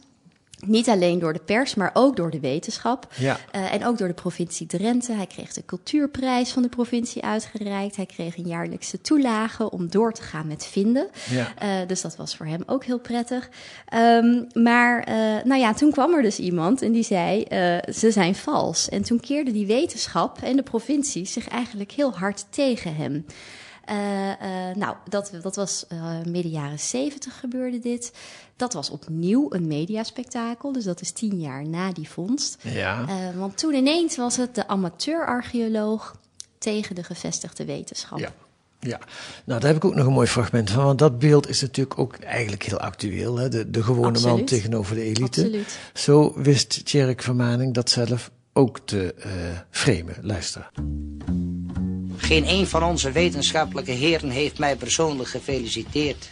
Niet 0.66 0.90
alleen 0.90 1.20
door 1.20 1.34
de 1.34 1.42
pers, 1.46 1.76
maar 1.76 1.92
ook 1.94 2.16
door 2.16 2.32
de 2.32 2.40
wetenschap. 2.40 3.08
Ja. 3.16 3.40
Uh, 3.56 3.74
en 3.74 3.86
ook 3.86 3.98
door 3.98 4.08
de 4.08 4.14
provincie 4.14 4.68
Drenthe. 4.68 5.14
Hij 5.14 5.28
kreeg 5.28 5.54
de 5.54 5.66
cultuurprijs 5.66 6.52
van 6.52 6.62
de 6.62 6.70
provincie 6.70 7.24
uitgereikt. 7.24 7.96
Hij 7.96 8.06
kreeg 8.06 8.38
een 8.38 8.48
jaarlijkse 8.48 9.02
toelage 9.02 9.72
om 9.72 9.90
door 9.90 10.14
te 10.14 10.22
gaan 10.22 10.48
met 10.48 10.66
vinden. 10.66 11.08
Ja. 11.30 11.54
Uh, 11.64 11.88
dus 11.88 12.02
dat 12.02 12.16
was 12.16 12.36
voor 12.36 12.46
hem 12.46 12.64
ook 12.66 12.86
heel 12.86 13.00
prettig. 13.00 13.50
Um, 13.94 14.48
maar 14.54 15.10
uh, 15.10 15.16
nou 15.44 15.60
ja, 15.60 15.74
toen 15.74 15.92
kwam 15.92 16.14
er 16.14 16.22
dus 16.22 16.40
iemand 16.40 16.82
en 16.82 16.92
die 16.92 17.04
zei, 17.04 17.46
ze 17.94 18.12
zijn 18.12 18.36
vals. 18.36 18.90
En 18.90 19.02
toen 19.02 19.20
keerde 19.20 19.52
die 19.52 19.66
wetenschap 19.66 20.42
en 20.42 20.56
de 20.56 20.64
provincie 20.64 21.26
zich 21.26 21.48
eigenlijk 21.48 21.92
heel 21.92 22.14
hard 22.14 22.46
tegen 22.50 22.96
hem. 22.96 23.26
Uh, 23.90 23.96
uh, 23.96 24.76
nou, 24.76 24.96
dat, 25.08 25.32
dat 25.42 25.56
was 25.56 25.86
uh, 25.94 26.22
midden 26.26 26.52
jaren 26.52 26.80
zeventig 26.80 27.40
gebeurde 27.40 27.80
dit. 27.80 28.12
Dat 28.56 28.74
was 28.74 28.90
opnieuw 28.90 29.48
een 29.50 29.68
mediaspectakel, 29.68 30.72
dus 30.72 30.84
dat 30.84 31.02
is 31.02 31.12
tien 31.12 31.40
jaar 31.40 31.66
na 31.66 31.92
die 31.92 32.10
vondst. 32.10 32.58
Ja. 32.62 33.06
want 33.36 33.58
toen 33.58 33.74
ineens 33.74 34.18
was 34.18 34.38
het 34.38 34.56
de 34.56 34.68
amateur-archeoloog 34.68 36.16
tegen 36.58 36.96
de 36.96 37.04
gevestigde 37.04 37.66
wetenschap. 37.66 38.20
Ja. 38.20 38.34
Ja, 38.80 39.00
nou 39.46 39.60
daar 39.60 39.70
heb 39.70 39.76
ik 39.76 39.86
ook 39.86 39.96
nog 39.96 40.06
een 40.06 40.14
mooi 40.14 40.28
fragment 40.28 40.72
van. 40.72 40.84
Want 40.84 41.00
dat 41.00 41.20
beeld 41.20 41.50
is 41.50 41.62
natuurlijk 41.62 42.00
ook 42.00 42.16
eigenlijk 42.18 42.64
heel 42.64 42.80
actueel. 42.80 43.38
Hè? 43.38 43.50
De, 43.50 43.70
de 43.70 43.84
gewone 43.84 44.08
Absoluut. 44.08 44.36
man 44.36 44.46
tegenover 44.46 44.96
de 44.96 45.02
elite. 45.02 45.24
Absoluut. 45.24 45.78
Zo 45.94 46.34
wist 46.36 46.86
Tjerk 46.86 47.22
Vermaning 47.22 47.74
dat 47.74 47.90
zelf 47.90 48.32
ook 48.54 48.80
te 48.86 49.16
uh, 49.26 49.32
framen. 49.70 50.16
Luister. 50.22 50.72
Geen 52.30 52.50
een 52.50 52.68
van 52.68 52.84
onze 52.84 53.12
wetenschappelijke 53.12 53.92
heren 53.92 54.30
heeft 54.30 54.58
mij 54.60 54.76
persoonlijk 54.76 55.30
gefeliciteerd. 55.30 56.30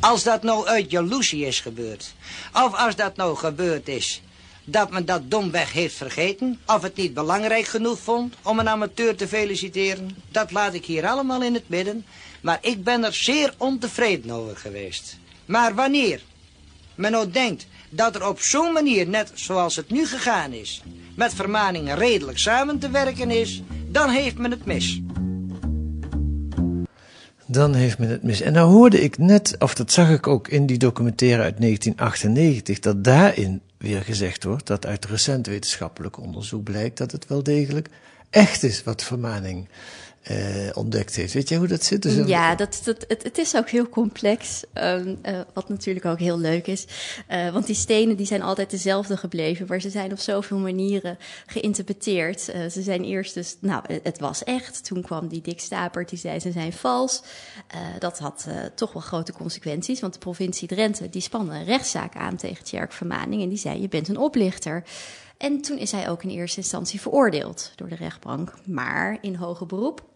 Als 0.00 0.22
dat 0.22 0.42
nou 0.42 0.66
uit 0.66 0.90
jaloezie 0.90 1.46
is 1.46 1.60
gebeurd, 1.60 2.14
of 2.52 2.74
als 2.74 2.96
dat 2.96 3.16
nou 3.16 3.36
gebeurd 3.36 3.88
is 3.88 4.22
dat 4.64 4.90
men 4.90 5.04
dat 5.04 5.30
domweg 5.30 5.72
heeft 5.72 5.94
vergeten, 5.94 6.60
of 6.66 6.82
het 6.82 6.96
niet 6.96 7.14
belangrijk 7.14 7.64
genoeg 7.64 7.98
vond 7.98 8.34
om 8.42 8.58
een 8.58 8.68
amateur 8.68 9.16
te 9.16 9.28
feliciteren, 9.28 10.16
dat 10.30 10.50
laat 10.50 10.74
ik 10.74 10.84
hier 10.84 11.06
allemaal 11.06 11.42
in 11.42 11.54
het 11.54 11.68
midden, 11.68 12.06
maar 12.40 12.58
ik 12.60 12.84
ben 12.84 13.04
er 13.04 13.14
zeer 13.14 13.54
ontevreden 13.56 14.30
over 14.30 14.56
geweest. 14.56 15.18
Maar 15.44 15.74
wanneer 15.74 16.20
men 16.94 17.10
nou 17.10 17.30
denkt 17.30 17.66
dat 17.90 18.14
er 18.14 18.28
op 18.28 18.40
zo'n 18.40 18.72
manier, 18.72 19.08
net 19.08 19.32
zoals 19.34 19.76
het 19.76 19.90
nu 19.90 20.06
gegaan 20.06 20.52
is, 20.52 20.82
met 21.14 21.34
vermaningen 21.34 21.96
redelijk 21.96 22.38
samen 22.38 22.78
te 22.78 22.90
werken 22.90 23.30
is, 23.30 23.62
dan 23.88 24.10
heeft 24.10 24.38
men 24.38 24.50
het 24.50 24.64
mis. 24.64 25.00
Dan 27.50 27.74
heeft 27.74 27.98
men 27.98 28.08
het 28.08 28.22
mis. 28.22 28.40
En 28.40 28.52
nou 28.52 28.72
hoorde 28.72 29.00
ik 29.00 29.18
net, 29.18 29.56
of 29.58 29.74
dat 29.74 29.92
zag 29.92 30.10
ik 30.10 30.26
ook 30.26 30.48
in 30.48 30.66
die 30.66 30.78
documentaire 30.78 31.42
uit 31.42 31.60
1998, 31.60 32.78
dat 32.78 33.04
daarin 33.04 33.60
weer 33.78 34.02
gezegd 34.02 34.44
wordt 34.44 34.66
dat 34.66 34.86
uit 34.86 35.04
recent 35.04 35.46
wetenschappelijk 35.46 36.20
onderzoek 36.20 36.62
blijkt 36.62 36.98
dat 36.98 37.12
het 37.12 37.26
wel 37.26 37.42
degelijk 37.42 37.88
echt 38.30 38.62
is 38.62 38.82
wat 38.82 39.04
vermaning 39.04 39.68
uh, 40.30 40.36
ontdekt 40.74 41.16
heeft. 41.16 41.32
Weet 41.32 41.48
jij 41.48 41.58
hoe 41.58 41.66
dat 41.66 41.84
zit? 41.84 42.02
Dus 42.02 42.26
ja, 42.26 42.54
dat, 42.54 42.80
het, 42.84 43.04
het, 43.22 43.38
is 43.38 43.56
ook 43.56 43.68
heel 43.68 43.88
complex, 43.88 44.64
um, 44.74 45.18
uh, 45.26 45.40
wat 45.54 45.68
natuurlijk 45.68 46.06
ook 46.06 46.18
heel 46.18 46.38
leuk 46.38 46.66
is. 46.66 46.84
Uh, 47.30 47.52
want 47.52 47.66
die 47.66 47.74
stenen 47.74 48.16
die 48.16 48.26
zijn 48.26 48.42
altijd 48.42 48.70
dezelfde 48.70 49.16
gebleven, 49.16 49.66
maar 49.68 49.80
ze 49.80 49.90
zijn 49.90 50.12
op 50.12 50.18
zoveel 50.18 50.58
manieren 50.58 51.18
geïnterpreteerd. 51.46 52.40
ze 52.40 52.82
zijn 52.82 53.04
eerst 53.04 53.34
dus, 53.34 53.56
nou, 53.60 53.82
het 54.02 54.18
was 54.18 54.44
echt. 54.44 54.84
Toen 54.84 55.02
kwam 55.02 55.28
die 55.28 55.40
Dick 55.40 55.60
Stapert, 55.60 56.08
die 56.08 56.18
zei 56.18 56.40
ze 56.40 56.52
zijn 56.52 56.72
vals. 56.72 57.22
dat 57.98 58.18
had 58.18 58.46
toch 58.74 58.92
wel 58.92 59.02
grote 59.02 59.32
consequenties, 59.32 60.00
want 60.00 60.12
de 60.12 60.18
provincie 60.18 60.68
Drenthe, 60.68 61.08
die 61.10 61.22
spande 61.22 61.54
een 61.54 61.64
rechtszaak 61.64 62.16
aan 62.16 62.36
tegen 62.36 62.64
Tjerk 62.64 62.92
Vermaning 62.92 63.42
en 63.42 63.48
die 63.48 63.58
zei, 63.58 63.80
je 63.80 63.88
bent 63.88 64.08
een 64.08 64.18
oplichter. 64.18 64.84
En 65.38 65.60
toen 65.60 65.78
is 65.78 65.92
hij 65.92 66.08
ook 66.08 66.22
in 66.22 66.30
eerste 66.30 66.60
instantie 66.60 67.00
veroordeeld 67.00 67.72
door 67.76 67.88
de 67.88 67.94
rechtbank. 67.94 68.54
Maar 68.64 69.18
in 69.20 69.34
hoger 69.34 69.66
beroep 69.66 70.06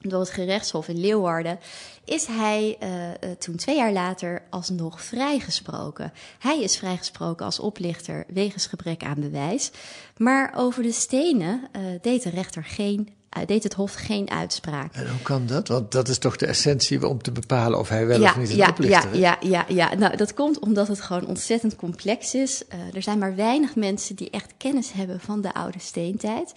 door 0.00 0.20
het 0.20 0.30
gerechtshof 0.30 0.88
in 0.88 1.00
Leeuwarden, 1.00 1.58
is 2.04 2.26
hij 2.26 2.78
uh, 2.82 3.30
toen 3.30 3.56
twee 3.56 3.76
jaar 3.76 3.92
later 3.92 4.42
alsnog 4.50 5.02
vrijgesproken. 5.02 6.12
Hij 6.38 6.62
is 6.62 6.76
vrijgesproken 6.76 7.44
als 7.44 7.58
oplichter 7.58 8.24
wegens 8.28 8.66
gebrek 8.66 9.02
aan 9.02 9.20
bewijs. 9.20 9.70
Maar 10.16 10.52
over 10.56 10.82
de 10.82 10.92
stenen 10.92 11.68
uh, 11.76 11.82
deed 12.02 12.22
de 12.22 12.30
rechter 12.30 12.64
geen. 12.64 13.17
Deed 13.46 13.62
het 13.62 13.74
Hof 13.74 13.94
geen 13.94 14.30
uitspraak. 14.30 14.94
En 14.94 15.08
hoe 15.08 15.22
kan 15.22 15.46
dat? 15.46 15.68
Want 15.68 15.92
dat 15.92 16.08
is 16.08 16.18
toch 16.18 16.36
de 16.36 16.46
essentie 16.46 17.08
om 17.08 17.22
te 17.22 17.32
bepalen 17.32 17.78
of 17.78 17.88
hij 17.88 18.06
wel 18.06 18.22
of 18.22 18.36
niet 18.36 18.50
een 18.50 18.56
ja, 18.56 18.68
oplichter 18.68 19.12
is? 19.12 19.18
Ja, 19.18 19.36
ja, 19.40 19.64
ja, 19.68 19.88
ja. 19.88 19.94
Nou, 19.94 20.16
dat 20.16 20.34
komt 20.34 20.58
omdat 20.58 20.88
het 20.88 21.00
gewoon 21.00 21.26
ontzettend 21.26 21.76
complex 21.76 22.34
is. 22.34 22.62
er 22.94 23.02
zijn 23.02 23.18
maar 23.18 23.36
weinig 23.36 23.76
mensen 23.76 24.16
die 24.16 24.30
echt 24.30 24.54
kennis 24.56 24.92
hebben 24.92 25.20
van 25.20 25.40
de 25.40 25.54
oude 25.54 25.78
steentijd. 25.78 26.52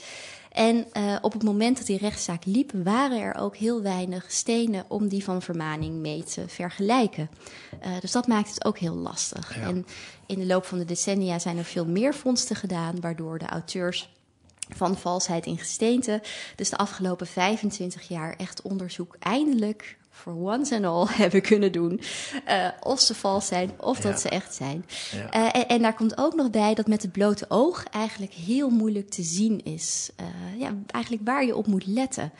En 0.51 0.85
uh, 0.93 1.15
op 1.21 1.33
het 1.33 1.43
moment 1.43 1.77
dat 1.77 1.85
die 1.85 1.97
rechtszaak 1.97 2.45
liep, 2.45 2.71
waren 2.83 3.21
er 3.21 3.35
ook 3.35 3.55
heel 3.55 3.81
weinig 3.81 4.31
stenen 4.31 4.85
om 4.87 5.07
die 5.07 5.23
van 5.23 5.41
vermaning 5.41 5.95
mee 5.95 6.23
te 6.23 6.43
vergelijken. 6.47 7.29
Uh, 7.83 7.99
dus 7.99 8.11
dat 8.11 8.27
maakt 8.27 8.49
het 8.49 8.65
ook 8.65 8.77
heel 8.77 8.95
lastig. 8.95 9.55
Ja. 9.55 9.61
En 9.61 9.85
in 10.25 10.39
de 10.39 10.45
loop 10.45 10.65
van 10.65 10.77
de 10.77 10.85
decennia 10.85 11.39
zijn 11.39 11.57
er 11.57 11.63
veel 11.63 11.85
meer 11.85 12.13
vondsten 12.13 12.55
gedaan, 12.55 12.99
waardoor 12.99 13.39
de 13.39 13.45
auteurs 13.45 14.09
van 14.75 14.97
valsheid 14.97 15.45
in 15.45 15.57
gesteente. 15.57 16.21
Dus 16.55 16.69
de 16.69 16.77
afgelopen 16.77 17.27
25 17.27 18.07
jaar 18.07 18.35
echt 18.37 18.61
onderzoek 18.61 19.15
eindelijk 19.19 19.97
for 20.11 20.33
once 20.33 20.75
and 20.75 20.85
all 20.85 21.05
hebben 21.23 21.41
kunnen 21.41 21.71
doen. 21.71 22.01
Uh, 22.47 22.67
of 22.79 22.99
ze 22.99 23.15
vals 23.15 23.47
zijn 23.47 23.71
of 23.77 23.99
dat 23.99 24.19
ze 24.19 24.29
echt 24.29 24.53
zijn. 24.53 24.85
Ja. 25.11 25.35
Uh, 25.35 25.61
en, 25.61 25.67
en, 25.67 25.81
daar 25.81 25.95
komt 25.95 26.17
ook 26.17 26.35
nog 26.35 26.49
bij 26.49 26.73
dat 26.73 26.87
met 26.87 27.01
het 27.01 27.11
blote 27.11 27.45
oog 27.47 27.83
eigenlijk 27.91 28.33
heel 28.33 28.69
moeilijk 28.69 29.09
te 29.09 29.23
zien 29.23 29.63
is. 29.63 30.09
Uh, 30.21 30.59
ja, 30.59 30.75
eigenlijk 30.87 31.25
waar 31.25 31.45
je 31.45 31.55
op 31.55 31.67
moet 31.67 31.85
letten. 31.85 32.31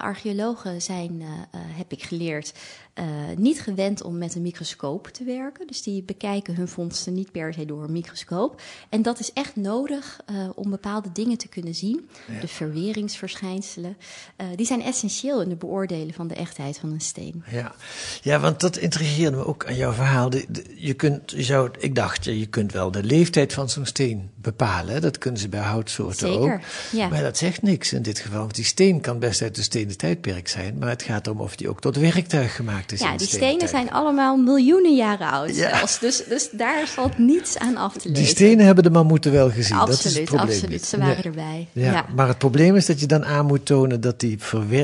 archeologen 0.00 0.82
zijn, 0.82 1.22
heb 1.56 1.92
ik 1.92 2.02
geleerd, 2.02 2.52
uh, 2.98 3.04
niet 3.36 3.60
gewend 3.60 4.02
om 4.02 4.18
met 4.18 4.34
een 4.34 4.42
microscoop 4.42 5.06
te 5.06 5.24
werken. 5.24 5.66
Dus 5.66 5.82
die 5.82 6.02
bekijken 6.02 6.54
hun 6.54 6.68
vondsten 6.68 7.12
niet 7.12 7.32
per 7.32 7.54
se 7.54 7.64
door 7.64 7.84
een 7.84 7.92
microscoop. 7.92 8.60
En 8.88 9.02
dat 9.02 9.18
is 9.18 9.32
echt 9.32 9.56
nodig 9.56 10.20
uh, 10.30 10.48
om 10.54 10.70
bepaalde 10.70 11.12
dingen 11.12 11.38
te 11.38 11.48
kunnen 11.48 11.74
zien. 11.74 12.08
Ja. 12.32 12.40
De 12.40 12.48
verweringsverschijnselen. 12.48 13.96
Uh, 14.36 14.46
die 14.56 14.66
zijn 14.66 14.82
essentieel 14.82 15.42
in 15.42 15.50
het 15.50 15.58
beoordelen 15.58 16.14
van 16.14 16.28
de 16.28 16.34
echtheid 16.34 16.78
van 16.78 16.92
een 16.92 17.00
steen. 17.00 17.44
Ja, 17.50 17.74
ja 18.22 18.40
want 18.40 18.60
dat 18.60 18.76
intrigeerde 18.76 19.36
me 19.36 19.46
ook 19.46 19.66
aan 19.66 19.76
jouw 19.76 19.92
verhaal. 19.92 20.30
De, 20.30 20.44
de, 20.48 20.64
je 20.76 20.94
kunt, 20.94 21.30
je 21.30 21.42
zou, 21.42 21.70
ik 21.78 21.94
dacht, 21.94 22.24
je 22.24 22.46
kunt 22.46 22.72
wel 22.72 22.90
de 22.90 23.02
leeftijd 23.02 23.52
van 23.52 23.68
zo'n 23.68 23.86
steen 23.86 24.30
bepalen. 24.34 25.00
Dat 25.00 25.18
kunnen 25.18 25.40
ze 25.40 25.48
bij 25.48 25.60
houtsoorten 25.60 26.28
Zeker, 26.28 26.54
ook. 26.54 26.60
Ja. 26.92 27.08
Maar 27.08 27.22
dat 27.22 27.36
zegt 27.36 27.62
niks 27.62 27.92
in 27.92 28.02
dit 28.02 28.18
geval. 28.18 28.38
Want 28.38 28.54
die 28.54 28.64
steen 28.64 29.00
kan 29.00 29.18
best 29.18 29.42
uit 29.42 29.54
de 29.54 29.62
stenen 29.62 29.96
tijdperk 29.96 30.48
zijn. 30.48 30.78
Maar 30.78 30.88
het 30.88 31.02
gaat 31.02 31.26
erom 31.26 31.40
of 31.40 31.56
die 31.56 31.68
ook 31.68 31.80
tot 31.80 31.96
werktuig 31.96 32.56
gemaakt 32.56 32.83
is. 32.92 33.00
Ja, 33.00 33.16
die 33.16 33.26
stenen 33.26 33.68
zijn 33.68 33.90
allemaal 33.90 34.36
miljoenen 34.36 34.94
jaren 34.94 35.30
oud 35.30 35.56
ja. 35.56 35.76
zelfs. 35.76 35.98
Dus, 35.98 36.24
dus 36.28 36.48
daar 36.52 36.86
valt 36.86 37.18
niets 37.18 37.58
aan 37.58 37.76
af 37.76 37.92
te 37.92 38.08
lezen. 38.08 38.24
Die 38.24 38.26
stenen 38.26 38.66
hebben 38.66 38.84
de 38.84 38.90
mammoeten 38.90 39.32
wel 39.32 39.50
gezien. 39.50 39.76
Absoluut, 39.76 40.02
dat 40.02 40.12
is 40.12 40.16
het 40.16 40.24
probleem. 40.24 40.48
absoluut. 40.48 40.84
Ze 40.84 40.98
waren 40.98 41.16
ja. 41.16 41.22
erbij. 41.22 41.68
Ja. 41.72 41.92
ja. 41.92 42.06
Maar 42.14 42.28
het 42.28 42.38
probleem 42.38 42.76
is 42.76 42.86
dat 42.86 43.00
je 43.00 43.06
dan 43.06 43.24
aan 43.24 43.46
moet 43.46 43.66
tonen 43.66 44.00
dat 44.00 44.20
die 44.20 44.38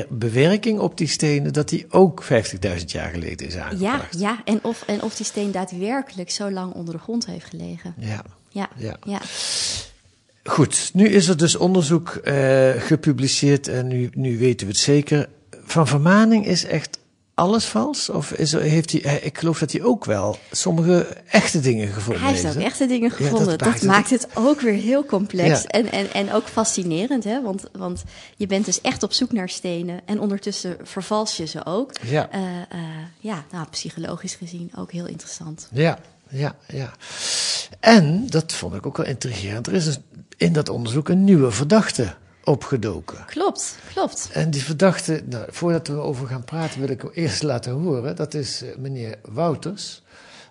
bewerking 0.09 0.79
op 0.79 0.97
die 0.97 1.07
stenen, 1.07 1.53
dat 1.53 1.69
die 1.69 1.85
ook 1.89 2.23
50.000 2.23 2.85
jaar 2.85 3.09
geleden 3.09 3.47
is 3.47 3.55
aangebracht. 3.55 4.19
Ja, 4.19 4.29
ja. 4.29 4.41
En, 4.45 4.59
of, 4.61 4.83
en 4.87 5.01
of 5.01 5.15
die 5.15 5.25
steen 5.25 5.51
daadwerkelijk 5.51 6.31
zo 6.31 6.51
lang 6.51 6.73
onder 6.73 6.93
de 6.93 6.99
grond 6.99 7.25
heeft 7.25 7.45
gelegen. 7.45 7.93
Ja. 7.97 8.23
Ja. 8.49 8.69
ja. 8.77 8.97
ja. 9.05 9.19
Goed, 10.43 10.89
nu 10.93 11.07
is 11.07 11.27
er 11.27 11.37
dus 11.37 11.55
onderzoek 11.55 12.19
uh, 12.23 12.69
gepubliceerd 12.77 13.67
en 13.67 13.87
nu, 13.87 14.09
nu 14.13 14.37
weten 14.37 14.67
we 14.67 14.73
het 14.73 14.81
zeker. 14.81 15.29
Van 15.63 15.87
Vermaning 15.87 16.45
is 16.45 16.65
echt 16.65 16.99
alles 17.33 17.65
vals? 17.65 18.09
Of 18.09 18.31
is 18.31 18.53
er, 18.53 18.61
heeft 18.61 18.91
hij, 18.91 19.19
ik 19.19 19.37
geloof 19.37 19.59
dat 19.59 19.71
hij 19.71 19.83
ook 19.83 20.05
wel 20.05 20.37
sommige 20.51 21.17
echte 21.27 21.59
dingen 21.59 21.87
gevonden 21.87 22.23
heeft. 22.23 22.41
Hij 22.41 22.51
heeft 22.51 22.57
ook 22.57 22.69
echte 22.69 22.85
dingen 22.85 23.11
gevonden. 23.11 23.49
Ja, 23.51 23.57
dat, 23.57 23.73
dat 23.73 23.81
maakt, 23.81 24.09
het, 24.09 24.27
ook 24.33 24.61
weer 24.61 24.73
heel 24.73 25.05
complex 25.05 25.61
ja. 25.61 25.67
en, 25.67 25.91
en, 25.91 26.13
en 26.13 26.33
ook 26.33 26.47
fascinerend. 26.47 27.23
Hè? 27.23 27.41
Want, 27.41 27.63
want 27.71 28.03
je 28.35 28.47
bent 28.47 28.65
dus 28.65 28.81
echt 28.81 29.03
op 29.03 29.13
zoek 29.13 29.31
naar 29.31 29.49
stenen 29.49 29.99
en 30.05 30.19
ondertussen 30.19 30.77
vervals 30.83 31.37
je 31.37 31.45
ze 31.45 31.65
ook. 31.65 31.91
Ja, 32.01 32.29
uh, 32.35 32.41
uh, 32.41 32.79
ja 33.19 33.43
nou, 33.51 33.67
psychologisch 33.69 34.35
gezien 34.35 34.71
ook 34.75 34.91
heel 34.91 35.07
interessant. 35.07 35.67
Ja, 35.71 35.99
ja, 36.29 36.55
ja. 36.67 36.93
En, 37.79 38.27
dat 38.29 38.53
vond 38.53 38.75
ik 38.75 38.85
ook 38.85 38.97
wel 38.97 39.05
intrigerend, 39.05 39.67
er 39.67 39.73
is 39.73 39.97
in 40.37 40.53
dat 40.53 40.69
onderzoek 40.69 41.09
een 41.09 41.23
nieuwe 41.23 41.51
verdachte 41.51 42.13
opgedoken. 42.43 43.25
Klopt, 43.25 43.77
klopt. 43.93 44.29
En 44.31 44.49
die 44.49 44.63
verdachte, 44.63 45.23
nou, 45.25 45.45
voordat 45.49 45.87
we 45.87 45.93
over 45.93 46.27
gaan 46.27 46.43
praten, 46.43 46.79
wil 46.79 46.89
ik 46.89 47.01
hem 47.01 47.11
eerst 47.13 47.43
laten 47.43 47.71
horen. 47.71 48.15
Dat 48.15 48.33
is 48.33 48.63
uh, 48.63 48.75
meneer 48.75 49.19
Wouters, 49.21 50.03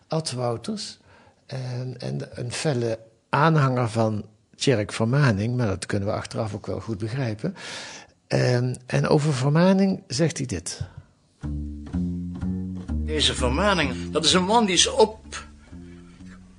Ad 0.09 0.33
Wouters. 0.33 0.99
En, 1.47 1.95
en 1.99 2.29
een 2.31 2.53
felle 2.53 2.99
aanhanger 3.29 3.89
van 3.89 4.25
Tjerk 4.57 4.93
Vermaning, 4.93 5.57
maar 5.57 5.67
dat 5.67 5.87
kunnen 5.87 6.09
we 6.09 6.15
achteraf 6.15 6.55
ook 6.55 6.67
wel 6.67 6.81
goed 6.81 6.99
begrijpen. 6.99 7.55
En, 8.27 8.77
en 8.87 9.09
over 9.09 9.35
Vermaning 9.35 10.03
zegt 10.07 10.37
hij 10.37 10.47
dit. 10.47 10.81
Deze 12.93 13.35
Vermaning, 13.35 14.11
dat 14.11 14.25
is 14.25 14.33
een 14.33 14.45
man 14.45 14.65
die 14.65 14.75
is 14.75 14.87
op, 14.87 15.45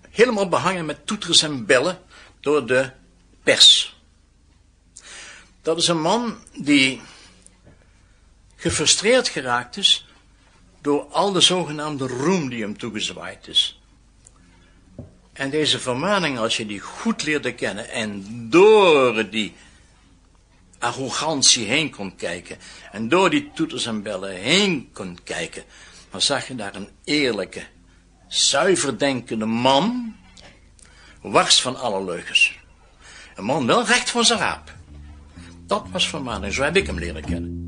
helemaal 0.09 0.49
behangen 0.49 0.85
met 0.85 1.05
toeters 1.05 1.43
en 1.43 1.65
bellen 1.65 1.97
door 2.39 2.67
de 2.67 2.89
pers. 3.43 4.00
Dat 5.61 5.77
is 5.77 5.87
een 5.87 6.01
man 6.01 6.37
die 6.55 7.01
gefrustreerd 8.55 9.27
geraakt 9.27 9.77
is 9.77 10.05
door 10.81 11.03
al 11.03 11.31
de 11.31 11.41
zogenaamde 11.41 12.07
roem 12.07 12.49
die 12.49 12.61
hem 12.61 12.77
toegezwaaid 12.77 13.47
is. 13.47 13.79
En 15.33 15.49
deze 15.49 15.79
vermaning, 15.79 16.37
als 16.37 16.57
je 16.57 16.65
die 16.65 16.79
goed 16.79 17.23
leerde 17.23 17.53
kennen 17.53 17.89
en 17.89 18.25
door 18.49 19.29
die 19.29 19.53
arrogantie 20.79 21.65
heen 21.65 21.89
kon 21.89 22.15
kijken 22.15 22.57
en 22.91 23.09
door 23.09 23.29
die 23.29 23.51
toeters 23.53 23.85
en 23.85 24.01
bellen 24.01 24.35
heen 24.35 24.89
kon 24.93 25.17
kijken, 25.23 25.63
dan 26.11 26.21
zag 26.21 26.47
je 26.47 26.55
daar 26.55 26.75
een 26.75 26.89
eerlijke, 27.03 27.63
zuiver 28.27 28.97
denkende 28.97 29.45
man, 29.45 30.15
wars 31.21 31.61
van 31.61 31.79
alle 31.79 32.03
leugens. 32.03 32.59
Een 33.35 33.43
man 33.43 33.67
wel 33.67 33.85
recht 33.85 34.09
voor 34.09 34.25
zijn 34.25 34.39
raap. 34.39 34.79
Dat 35.71 35.85
was 35.91 36.09
vermaning, 36.09 36.53
zo 36.53 36.63
heb 36.63 36.75
ik 36.75 36.87
hem 36.87 36.99
leren 36.99 37.21
kennen. 37.21 37.65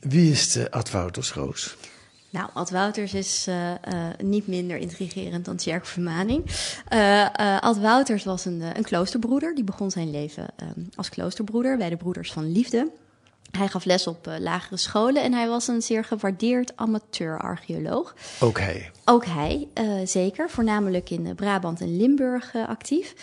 Wie 0.00 0.30
is 0.30 0.52
de 0.52 0.70
Ad 0.70 0.90
Wouters, 0.90 1.32
Roos? 1.32 1.76
Nou, 2.30 2.48
Ad 2.52 2.70
Wouters 2.70 3.14
is 3.14 3.46
uh, 3.48 3.70
uh, 3.70 3.74
niet 4.22 4.46
minder 4.46 4.76
intrigerend 4.76 5.44
dan 5.44 5.56
Tjerk 5.56 5.86
Vermaning. 5.86 6.44
Uh, 6.92 7.58
Ad 7.60 7.78
Wouters 7.78 8.24
was 8.24 8.44
een, 8.44 8.62
een 8.76 8.82
kloosterbroeder. 8.82 9.54
Die 9.54 9.64
begon 9.64 9.90
zijn 9.90 10.10
leven 10.10 10.46
als 10.94 11.08
kloosterbroeder 11.08 11.76
bij 11.76 11.88
de 11.88 11.96
Broeders 11.96 12.32
van 12.32 12.52
Liefde. 12.52 12.90
Hij 13.50 13.68
gaf 13.68 13.84
les 13.84 14.06
op 14.06 14.26
uh, 14.26 14.34
lagere 14.38 14.76
scholen 14.76 15.22
en 15.22 15.32
hij 15.32 15.48
was 15.48 15.68
een 15.68 15.82
zeer 15.82 16.04
gewaardeerd 16.04 16.76
amateur-archeoloog. 16.76 18.14
Ook 18.40 18.58
hij? 18.58 18.90
Ook 19.04 19.24
hij, 19.24 19.68
uh, 19.80 20.06
zeker. 20.06 20.50
Voornamelijk 20.50 21.10
in 21.10 21.34
Brabant 21.34 21.80
en 21.80 21.96
Limburg 21.96 22.54
actief. 22.66 23.14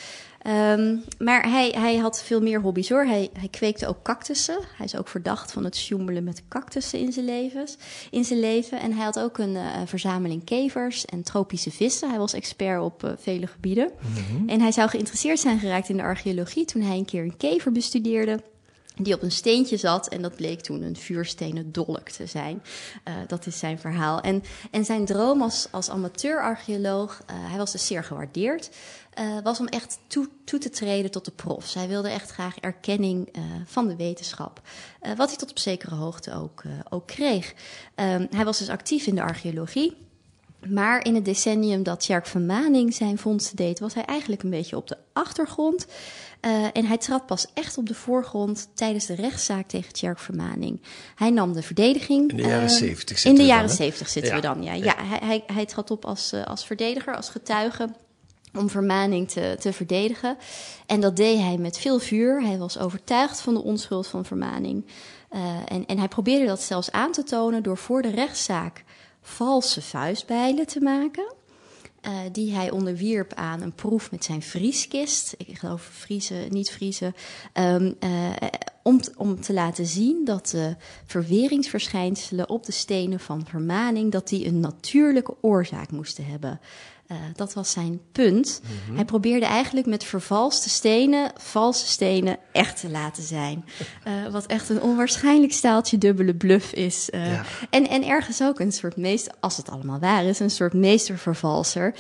Um, 0.47 1.03
maar 1.17 1.49
hij, 1.49 1.69
hij 1.69 1.97
had 1.97 2.23
veel 2.23 2.41
meer 2.41 2.61
hobby's 2.61 2.89
hoor. 2.89 3.05
Hij, 3.05 3.29
hij 3.39 3.47
kweekte 3.47 3.87
ook 3.87 4.01
cactussen. 4.03 4.59
Hij 4.75 4.85
is 4.85 4.95
ook 4.95 5.07
verdacht 5.07 5.51
van 5.51 5.63
het 5.63 5.75
sjoemelen 5.75 6.23
met 6.23 6.43
cactussen 6.47 6.99
in 6.99 7.11
zijn, 7.11 7.25
levens, 7.25 7.77
in 8.11 8.23
zijn 8.23 8.39
leven. 8.39 8.79
En 8.79 8.93
hij 8.93 9.03
had 9.03 9.19
ook 9.19 9.37
een 9.37 9.53
uh, 9.53 9.65
verzameling 9.85 10.43
kevers 10.43 11.05
en 11.05 11.23
tropische 11.23 11.71
vissen. 11.71 12.09
Hij 12.09 12.17
was 12.17 12.33
expert 12.33 12.81
op 12.81 13.03
uh, 13.03 13.11
vele 13.17 13.47
gebieden. 13.47 13.91
Mm 14.01 14.23
-hmm. 14.37 14.49
En 14.49 14.61
hij 14.61 14.71
zou 14.71 14.89
geïnteresseerd 14.89 15.39
zijn 15.39 15.59
geraakt 15.59 15.89
in 15.89 15.97
de 15.97 16.03
archeologie 16.03 16.65
toen 16.65 16.81
hij 16.81 16.97
een 16.97 17.05
keer 17.05 17.23
een 17.23 17.37
kever 17.37 17.71
bestudeerde 17.71 18.39
die 19.01 19.13
op 19.13 19.21
een 19.21 19.31
steentje 19.31 19.77
zat. 19.77 20.07
En 20.07 20.21
dat 20.21 20.35
bleek 20.35 20.61
toen 20.61 20.81
een 20.81 20.95
vuurstenen 20.95 21.71
dolk 21.71 22.09
te 22.09 22.25
zijn. 22.25 22.63
Uh, 23.07 23.13
dat 23.27 23.45
is 23.45 23.59
zijn 23.59 23.79
verhaal. 23.79 24.21
En, 24.21 24.43
en 24.71 24.85
zijn 24.85 25.05
droom 25.05 25.41
als, 25.41 25.67
als 25.71 25.89
amateur-archeoloog, 25.89 27.21
uh, 27.21 27.49
hij 27.49 27.57
was 27.57 27.71
dus 27.71 27.87
zeer 27.87 28.03
gewaardeerd, 28.03 28.69
uh, 29.19 29.41
was 29.43 29.59
om 29.59 29.67
echt 29.67 29.99
toe, 30.07 30.29
toe, 30.43 30.59
te 30.59 30.69
treden 30.69 31.11
tot 31.11 31.25
de 31.25 31.31
profs. 31.31 31.73
Hij 31.73 31.87
wilde 31.87 32.09
echt 32.09 32.29
graag 32.31 32.57
erkenning 32.57 33.29
van 33.65 33.87
de 33.87 33.95
wetenschap. 33.95 34.61
wat 35.15 35.27
hij 35.27 35.37
tot 35.37 35.49
op 35.49 35.59
zekere 35.59 35.95
hoogte 35.95 36.33
ook, 36.33 36.63
ook 36.89 37.07
kreeg. 37.07 37.53
Um, 37.95 38.27
hij 38.29 38.45
was 38.45 38.57
dus 38.57 38.69
actief 38.69 39.07
in 39.07 39.15
de 39.15 39.21
archeologie. 39.21 40.07
Maar 40.65 41.05
in 41.05 41.15
het 41.15 41.25
decennium 41.25 41.83
dat 41.83 41.99
Tjerk 41.99 42.25
van 42.25 42.45
Maning 42.45 42.93
zijn 42.93 43.17
vondsten 43.17 43.55
deed, 43.55 43.79
was 43.79 43.93
hij 43.93 44.05
eigenlijk 44.05 44.43
een 44.43 44.49
beetje 44.49 44.77
op 44.77 44.87
de 44.87 44.97
achtergrond. 45.13 45.87
Uh, 46.41 46.65
en 46.73 46.85
hij 46.85 46.97
trad 46.97 47.25
pas 47.25 47.47
echt 47.53 47.77
op 47.77 47.87
de 47.87 47.93
voorgrond 47.93 48.69
tijdens 48.73 49.05
de 49.05 49.15
rechtszaak 49.15 49.67
tegen 49.67 49.93
Tjerk 49.93 50.19
Vermaning. 50.19 50.81
Hij 51.15 51.29
nam 51.29 51.53
de 51.53 51.61
verdediging. 51.61 52.29
In 52.31 52.37
de 52.37 52.43
jaren 52.43 52.63
uh, 52.63 52.69
zeventig 52.69 53.23
In 53.23 53.35
de 53.35 53.45
jaren 53.45 53.69
zeventig 53.69 54.09
zitten 54.09 54.31
Ja. 54.31 54.37
we 54.37 54.47
dan, 54.47 54.63
ja. 54.63 54.73
ja. 54.73 54.83
Ja. 54.83 54.95
hij, 54.97 55.19
hij, 55.23 55.43
hij 55.53 55.65
trad 55.65 55.91
op 55.91 56.05
als, 56.05 56.33
uh, 56.33 56.45
als 56.45 56.65
verdediger, 56.65 57.15
als 57.15 57.29
getuige 57.29 57.89
om 58.53 58.69
Vermaning 58.69 59.29
te, 59.29 59.55
te 59.59 59.73
verdedigen. 59.73 60.37
En 60.85 60.99
dat 60.99 61.15
deed 61.15 61.39
hij 61.39 61.57
met 61.57 61.77
veel 61.77 61.99
vuur. 61.99 62.43
Hij 62.43 62.57
was 62.57 62.77
overtuigd 62.77 63.41
van 63.41 63.53
de 63.53 63.63
onschuld 63.63 64.07
van 64.07 64.25
Vermaning. 64.25 64.85
Uh, 65.31 65.55
en, 65.65 65.85
en 65.85 65.97
hij 65.97 66.07
probeerde 66.07 66.45
dat 66.45 66.61
zelfs 66.61 66.91
aan 66.91 67.11
te 67.11 67.23
tonen 67.23 67.63
door 67.63 67.77
voor 67.77 68.01
de 68.01 68.09
rechtszaak 68.09 68.83
valse 69.21 69.81
vuistbijlen 69.81 70.67
te 70.67 70.79
maken. 70.79 71.35
Uh, 72.01 72.19
die 72.31 72.53
hij 72.53 72.71
onderwierp 72.71 73.33
aan 73.33 73.61
een 73.61 73.73
proef 73.73 74.11
met 74.11 74.23
zijn 74.23 74.41
vrieskist. 74.41 75.35
Ik 75.37 75.57
geloof 75.57 75.81
vriezen, 75.81 76.51
niet 76.51 76.69
vriezen. 76.69 77.15
Um, 77.53 77.95
uh, 78.03 78.29
om, 78.83 78.99
om 79.15 79.41
te 79.41 79.53
laten 79.53 79.85
zien 79.85 80.25
dat 80.25 80.47
de 80.47 80.75
verweringsverschijnselen 81.05 82.49
op 82.49 82.65
de 82.65 82.71
stenen 82.71 83.19
van 83.19 83.45
vermaning... 83.45 84.11
dat 84.11 84.27
die 84.27 84.47
een 84.47 84.59
natuurlijke 84.59 85.35
oorzaak 85.41 85.91
moesten 85.91 86.25
hebben. 86.25 86.59
Uh, 87.11 87.17
dat 87.35 87.53
was 87.53 87.71
zijn 87.71 88.01
punt. 88.11 88.61
Mm 88.63 88.69
-hmm. 88.85 88.95
Hij 88.95 89.05
probeerde 89.05 89.45
eigenlijk 89.45 89.87
met 89.87 90.03
vervalste 90.03 90.69
stenen, 90.69 91.31
valse 91.37 91.87
stenen, 91.87 92.37
echt 92.51 92.79
te 92.79 92.89
laten 92.89 93.23
zijn. 93.23 93.65
Uh, 94.07 94.31
wat 94.31 94.45
echt 94.45 94.69
een 94.69 94.81
onwaarschijnlijk 94.81 95.53
staaltje 95.53 95.97
dubbele 95.97 96.35
bluff 96.35 96.73
is. 96.73 97.09
Uh, 97.09 97.31
ja. 97.31 97.43
en, 97.69 97.87
en 97.87 98.03
ergens 98.03 98.41
ook 98.41 98.59
een 98.59 98.71
soort 98.71 98.95
meester, 98.95 99.33
als 99.39 99.57
het 99.57 99.69
allemaal 99.69 99.99
waar 99.99 100.23
is, 100.23 100.39
een 100.39 100.49
soort 100.49 100.73
meestervervalser. 100.73 101.95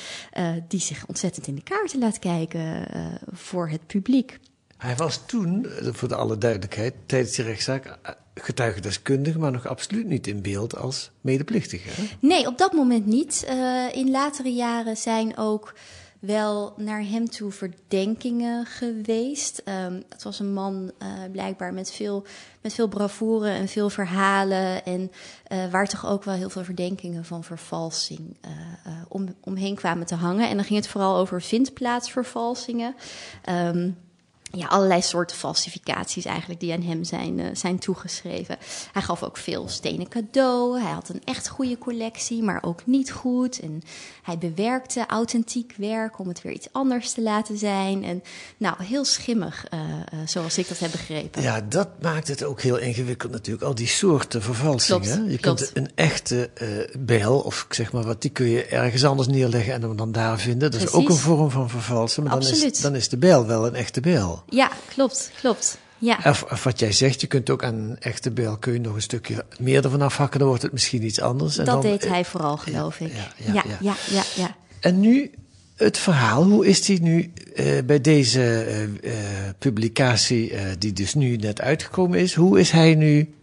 die 0.67 0.79
zich 0.79 1.05
ontzettend 1.07 1.47
in 1.47 1.55
de 1.55 1.63
kaarten 1.63 1.99
laat 1.99 2.19
kijken 2.19 2.87
voor 3.31 3.69
het 3.69 3.87
publiek. 3.87 4.39
Hij 4.77 4.95
was 4.95 5.25
toen, 5.25 5.67
voor 5.81 6.07
de 6.07 6.15
alle 6.15 6.37
duidelijkheid, 6.37 6.93
tijdens 7.05 7.35
die 7.35 7.45
rechtszaak 7.45 7.97
getuigendeskundige, 8.41 9.39
maar 9.39 9.51
nog 9.51 9.67
absoluut 9.67 10.07
niet 10.07 10.27
in 10.27 10.41
beeld 10.41 10.75
als 10.77 11.11
medeplichtige. 11.21 11.89
Nee, 12.19 12.47
op 12.47 12.57
dat 12.57 12.73
moment 12.73 13.05
niet. 13.05 13.45
Uh, 13.49 13.95
in 13.95 14.11
latere 14.11 14.53
jaren 14.53 14.97
zijn 14.97 15.37
ook 15.37 15.73
wel 16.19 16.73
naar 16.77 17.03
hem 17.03 17.29
toe 17.29 17.51
verdenkingen 17.51 18.65
geweest. 18.65 19.61
Um, 19.85 20.03
het 20.09 20.23
was 20.23 20.39
een 20.39 20.53
man 20.53 20.91
uh, 21.01 21.07
blijkbaar 21.31 21.73
met 21.73 21.91
veel, 21.91 22.25
met 22.61 22.73
veel 22.73 22.87
bravoure 22.87 23.49
en 23.49 23.67
veel 23.67 23.89
verhalen. 23.89 24.85
En 24.85 25.11
uh, 25.51 25.71
waar 25.71 25.87
toch 25.87 26.05
ook 26.05 26.23
wel 26.23 26.35
heel 26.35 26.49
veel 26.49 26.63
verdenkingen 26.63 27.25
van 27.25 27.43
vervalsing 27.43 28.37
uh, 28.45 28.51
om, 29.07 29.35
omheen 29.43 29.75
kwamen 29.75 30.05
te 30.05 30.15
hangen. 30.15 30.49
En 30.49 30.55
dan 30.55 30.65
ging 30.65 30.79
het 30.79 30.87
vooral 30.87 31.17
over 31.17 31.41
vindplaatsvervalsingen. 31.41 32.95
Um, 33.49 33.97
ja, 34.57 34.67
allerlei 34.67 35.01
soorten 35.01 35.37
falsificaties 35.37 36.25
eigenlijk 36.25 36.59
die 36.59 36.73
aan 36.73 36.81
hem 36.81 37.03
zijn, 37.03 37.39
uh, 37.39 37.45
zijn 37.53 37.79
toegeschreven. 37.79 38.57
Hij 38.91 39.01
gaf 39.01 39.23
ook 39.23 39.37
veel 39.37 39.67
stenen 39.67 40.07
cadeau. 40.07 40.81
Hij 40.81 40.91
had 40.91 41.09
een 41.09 41.21
echt 41.23 41.47
goede 41.47 41.77
collectie, 41.77 42.43
maar 42.43 42.63
ook 42.63 42.85
niet 42.85 43.11
goed. 43.11 43.59
En 43.59 43.81
hij 44.23 44.37
bewerkte 44.37 45.05
authentiek 45.07 45.73
werk 45.77 46.19
om 46.19 46.27
het 46.27 46.41
weer 46.41 46.53
iets 46.53 46.67
anders 46.71 47.11
te 47.11 47.21
laten 47.21 47.57
zijn. 47.57 48.03
En 48.03 48.23
nou, 48.57 48.83
heel 48.83 49.05
schimmig, 49.05 49.65
uh, 49.73 49.79
uh, 49.79 50.19
zoals 50.25 50.57
ik 50.57 50.67
dat 50.67 50.79
heb 50.79 50.91
begrepen. 50.91 51.41
Ja, 51.41 51.61
dat 51.61 51.89
maakt 52.01 52.27
het 52.27 52.43
ook 52.43 52.61
heel 52.61 52.77
ingewikkeld 52.77 53.31
natuurlijk. 53.31 53.65
Al 53.65 53.75
die 53.75 53.87
soorten 53.87 54.41
vervalsingen. 54.41 55.01
Klopt, 55.01 55.31
je 55.31 55.37
klopt. 55.37 55.71
kunt 55.71 55.85
een 55.85 55.91
echte 55.95 56.49
bijl, 56.99 57.39
of 57.39 57.65
zeg 57.69 57.91
maar 57.91 58.03
wat, 58.03 58.21
die 58.21 58.31
kun 58.31 58.47
je 58.47 58.65
ergens 58.65 59.05
anders 59.05 59.27
neerleggen 59.27 59.73
en 59.73 59.81
hem 59.81 59.97
dan 59.97 60.11
daar 60.11 60.39
vinden. 60.39 60.71
Dat 60.71 60.81
is 60.81 60.91
ook 60.91 61.09
een 61.09 61.15
vorm 61.15 61.49
van 61.49 61.69
vervalsen. 61.69 62.23
Maar 62.23 62.39
dan 62.39 62.49
is, 62.49 62.79
dan 62.79 62.95
is 62.95 63.09
de 63.09 63.17
bijl 63.17 63.45
wel 63.45 63.65
een 63.67 63.75
echte 63.75 64.01
bijl. 64.01 64.43
Ja, 64.49 64.71
klopt, 64.87 65.31
klopt. 65.39 65.77
Ja. 65.97 66.19
Of, 66.23 66.43
of, 66.43 66.63
wat 66.63 66.79
jij 66.79 66.91
zegt, 66.91 67.21
je 67.21 67.27
kunt 67.27 67.49
ook 67.49 67.63
aan 67.63 67.75
een 67.75 67.99
echte 67.99 68.31
bijl 68.31 68.57
kun 68.57 68.73
je 68.73 68.79
nog 68.79 68.95
een 68.95 69.01
stukje 69.01 69.45
meer 69.59 69.83
ervan 69.83 70.01
afhakken, 70.01 70.39
dan 70.39 70.47
wordt 70.47 70.63
het 70.63 70.71
misschien 70.71 71.03
iets 71.03 71.21
anders. 71.21 71.57
En 71.57 71.65
dat 71.65 71.81
dan, 71.81 71.91
deed 71.91 72.07
hij 72.07 72.25
vooral, 72.25 72.57
geloof 72.57 72.99
ik. 72.99 73.13
ja, 73.13 73.31
Ja, 73.37 73.53
ja, 73.53 73.63
ja, 73.67 73.77
ja. 73.79 73.95
ja, 74.09 74.23
ja. 74.35 74.55
En 74.79 74.99
nu 74.99 75.31
het 75.75 75.97
verhaal, 75.97 76.43
hoe 76.43 76.67
is 76.67 76.85
die 76.85 77.01
nu 77.01 77.31
uh, 77.55 77.81
bij 77.85 78.01
deze 78.01 78.65
uh, 78.69 79.11
uh, 79.11 79.19
publicatie, 79.59 80.53
die 80.77 80.93
dus 80.93 81.13
nu 81.13 81.35
net 81.35 81.61
uitgekomen 81.61 82.19
is, 82.19 82.33
hoe 82.33 82.59
is 82.59 82.71
hij 82.71 82.95
nu 82.95 83.33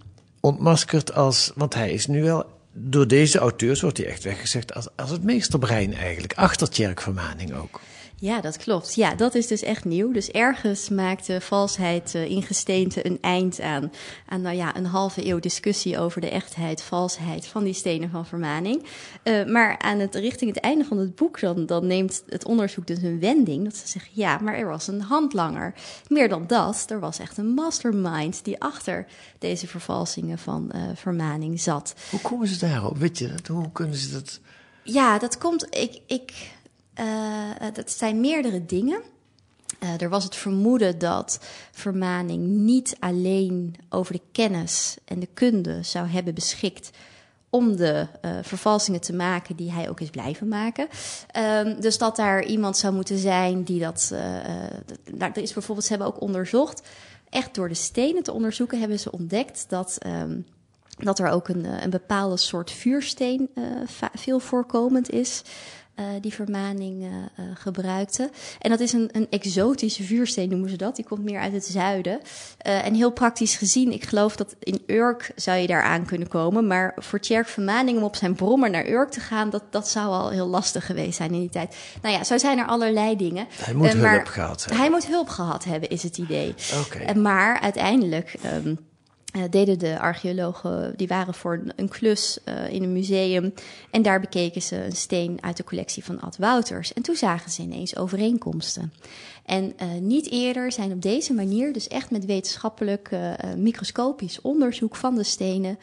ontmaskerd 0.40 1.14
als, 1.14 1.52
want 1.54 1.74
hij 1.74 1.92
is 1.92 2.06
nu 2.06 2.22
wel, 2.22 2.44
door 2.72 3.08
deze 3.08 3.38
auteurs 3.38 3.80
wordt 3.80 3.96
hij 3.96 4.06
echt 4.06 4.24
weggezegd 4.24 4.74
als, 4.74 4.88
als 4.96 5.10
het 5.10 5.22
meesterbrein 5.22 5.94
eigenlijk, 5.94 6.32
achter 6.32 6.70
Tjerk 6.70 7.00
Vermaning 7.00 7.54
ook. 7.54 7.80
Ja, 8.16 8.40
dat 8.40 8.57
klopt. 8.57 8.94
Ja, 8.94 9.14
dat 9.14 9.35
is 9.35 9.46
dus 9.46 9.62
echt 9.62 9.85
nieuw. 9.85 10.12
Dus 10.12 10.31
ergens 10.31 10.88
maakte 10.88 11.40
valsheid 11.40 12.14
uh, 12.14 12.31
in 12.31 12.42
gesteente 12.42 13.07
een 13.07 13.18
eind 13.20 13.61
aan, 13.61 13.92
aan 14.29 14.40
nou 14.40 14.57
ja, 14.57 14.77
een 14.77 14.87
halve 14.87 15.27
eeuw 15.27 15.40
discussie 15.40 15.98
over 15.98 16.20
de 16.20 16.31
echtheid, 16.31 16.83
valsheid 16.83 17.46
van 17.46 17.64
die 17.64 17.74
stenen 17.74 18.11
van 18.11 18.27
vermaning. 18.27 18.85
Uh, 19.24 19.44
maar 19.44 19.79
aan 19.79 19.98
het, 19.98 20.14
richting 20.14 20.55
het 20.55 20.64
einde 20.64 20.85
van 20.85 20.98
het 20.98 21.14
boek 21.14 21.40
dan, 21.40 21.66
dan 21.66 21.87
neemt 21.87 22.22
het 22.29 22.44
onderzoek 22.44 22.87
dus 22.87 23.03
een 23.03 23.20
wending. 23.20 23.64
Dat 23.64 23.77
ze 23.77 23.88
zeggen, 23.88 24.12
ja, 24.14 24.38
maar 24.38 24.55
er 24.55 24.68
was 24.68 24.87
een 24.87 25.00
handlanger. 25.00 25.74
Meer 26.09 26.29
dan 26.29 26.46
dat, 26.46 26.85
er 26.88 27.00
was 27.00 27.18
echt 27.18 27.38
een 27.38 27.55
mastermind 27.55 28.44
die 28.44 28.61
achter 28.61 29.07
deze 29.38 29.66
vervalsingen 29.66 30.38
van 30.38 30.70
uh, 30.74 30.83
vermaning 30.94 31.61
zat. 31.61 31.94
Hoe 32.11 32.20
komen 32.20 32.48
ze 32.48 32.59
daarop? 32.59 32.98
Weet 32.98 33.18
je 33.18 33.29
dat? 33.29 33.46
Hoe 33.46 33.72
kunnen 33.72 33.96
ze 33.96 34.12
dat... 34.12 34.40
Ja, 34.83 35.18
dat 35.18 35.38
komt... 35.38 35.66
Ik... 35.70 36.00
ik 36.07 36.33
dat 37.72 37.90
zijn 37.90 38.20
meerdere 38.20 38.66
dingen. 38.66 39.02
Uh, 39.83 40.00
er 40.00 40.09
was 40.09 40.24
het 40.24 40.37
vermoeden 40.37 40.98
dat 40.98 41.38
vermaning 41.72 42.46
niet 42.46 42.96
alleen 42.98 43.74
over 43.88 44.12
de 44.12 44.20
kennis 44.33 44.96
en 45.04 45.20
de 45.20 45.28
kunde 45.35 45.83
zou 45.83 46.07
hebben 46.07 46.35
beschikt 46.35 46.90
om 47.50 47.76
de 47.76 48.07
uh, 48.22 48.30
vervalsingen 48.42 49.00
te 49.00 49.14
maken 49.14 49.57
die 49.57 49.72
hij 49.72 49.88
ook 49.88 50.00
is 50.00 50.11
blijven 50.11 50.48
maken. 50.48 50.88
Um, 51.37 51.80
dus 51.80 51.98
dat 51.98 52.16
daar 52.16 52.44
iemand 52.44 52.76
zou 52.76 52.94
moeten 52.94 53.18
zijn 53.18 53.62
die 53.62 53.80
dat. 53.80 54.14
Nou, 55.12 55.33
is 55.33 55.52
bijvoorbeeld, 55.52 55.87
ze 55.87 55.92
hebben 55.92 56.09
ook 56.09 56.20
onderzocht, 56.20 56.88
echt 57.28 57.54
door 57.54 57.68
de 57.68 57.74
stenen 57.74 58.22
te 58.22 58.33
onderzoeken, 58.33 58.78
hebben 58.78 58.98
ze 58.98 59.12
ontdekt 59.12 59.64
dat. 59.68 59.98
Um, 60.07 60.46
dat 60.98 61.18
er 61.18 61.28
ook 61.28 61.48
een, 61.48 61.83
een 61.83 61.90
bepaalde 61.90 62.37
soort 62.37 62.70
vuursteen 62.70 63.50
veel 64.14 64.38
voorkomend 64.38 65.11
is. 65.11 65.42
Uh, 66.00 66.07
die 66.20 66.35
vermaning 66.35 67.02
uh, 67.02 67.09
uh, 67.09 67.44
gebruikte. 67.54 68.30
En 68.59 68.70
dat 68.70 68.80
is 68.80 68.92
een, 68.92 69.09
een, 69.12 69.26
exotische 69.30 70.02
vuursteen, 70.02 70.48
noemen 70.48 70.70
ze 70.70 70.76
dat. 70.76 70.96
Die 70.96 71.04
komt 71.04 71.24
meer 71.24 71.40
uit 71.40 71.52
het 71.52 71.64
zuiden. 71.64 72.20
en 72.59 72.94
heel 72.94 73.11
praktisch 73.11 73.57
gezien, 73.57 73.92
ik 73.92 74.04
geloof 74.04 74.37
dat 74.37 74.57
in 74.59 74.83
Urk 74.87 75.33
zou 75.37 75.59
je 75.59 75.66
daar 75.66 75.83
aan 75.83 76.04
kunnen 76.04 76.28
komen. 76.28 76.66
Maar 76.66 76.92
voor 76.96 77.20
Tjerk 77.20 77.46
Vermaning 77.48 77.98
om 77.98 78.04
op 78.04 78.16
zijn 78.16 78.35
brommer 78.35 78.70
naar 78.70 78.88
Urk 78.88 79.11
te 79.11 79.20
gaan, 79.20 79.50
dat, 79.50 79.62
dat 79.70 79.88
zou 79.88 80.07
al 80.07 80.30
heel 80.30 80.46
lastig 80.46 80.87
geweest 80.87 81.16
zijn 81.16 81.33
in 81.33 81.40
die 81.40 81.48
tijd. 81.48 81.76
Nou 82.02 82.14
ja, 82.14 82.24
zo 82.24 82.38
zijn 82.38 82.59
er 82.59 82.66
allerlei 82.66 83.16
dingen. 83.16 83.46
Hij 83.50 83.74
moet 83.74 83.92
hulp 83.92 84.26
gehad 84.26 84.61
hebben. 84.61 84.80
Hij 84.80 84.90
moet 84.90 85.07
hulp 85.07 85.28
gehad 85.28 85.64
hebben, 85.64 85.88
is 85.88 86.02
het 86.02 86.18
idee. 86.18 86.54
Okay. 86.87 87.14
maar 87.14 87.61
uiteindelijk. 87.61 88.35
Um, 88.64 88.78
uh, 89.37 89.42
deden 89.51 89.79
de 89.79 89.99
archeologen, 89.99 90.94
die 90.97 91.09
waren 91.09 91.35
voor 91.35 91.62
een 91.77 91.88
klus 91.88 92.38
uh, 92.44 92.73
in 92.73 92.83
een 92.83 92.92
museum. 92.92 93.55
En 93.90 94.03
daar 94.03 94.20
bekeken 94.20 94.62
ze 94.62 94.85
een 94.85 94.97
steen 94.97 95.38
uit 95.40 95.57
de 95.57 95.64
collectie 95.64 96.05
van 96.05 96.20
Ad 96.20 96.37
Wouters. 96.37 96.92
En 96.92 97.03
toen 97.03 97.16
zagen 97.16 97.51
ze 97.51 97.62
ineens 97.62 97.97
overeenkomsten. 97.97 98.92
En 99.44 99.64
uh, 99.64 100.01
niet 100.01 100.31
eerder 100.31 100.73
zijn 100.73 100.92
op 100.92 101.03
deze 101.03 101.33
manier, 101.33 101.73
dus 101.73 101.88
echt 101.88 102.11
met 102.11 102.25
wetenschappelijk 102.25 103.11
microscopisch 103.57 104.40
onderzoek 104.40 104.97
van 104.97 105.14
de 105.14 105.23
stenen, 105.23 105.79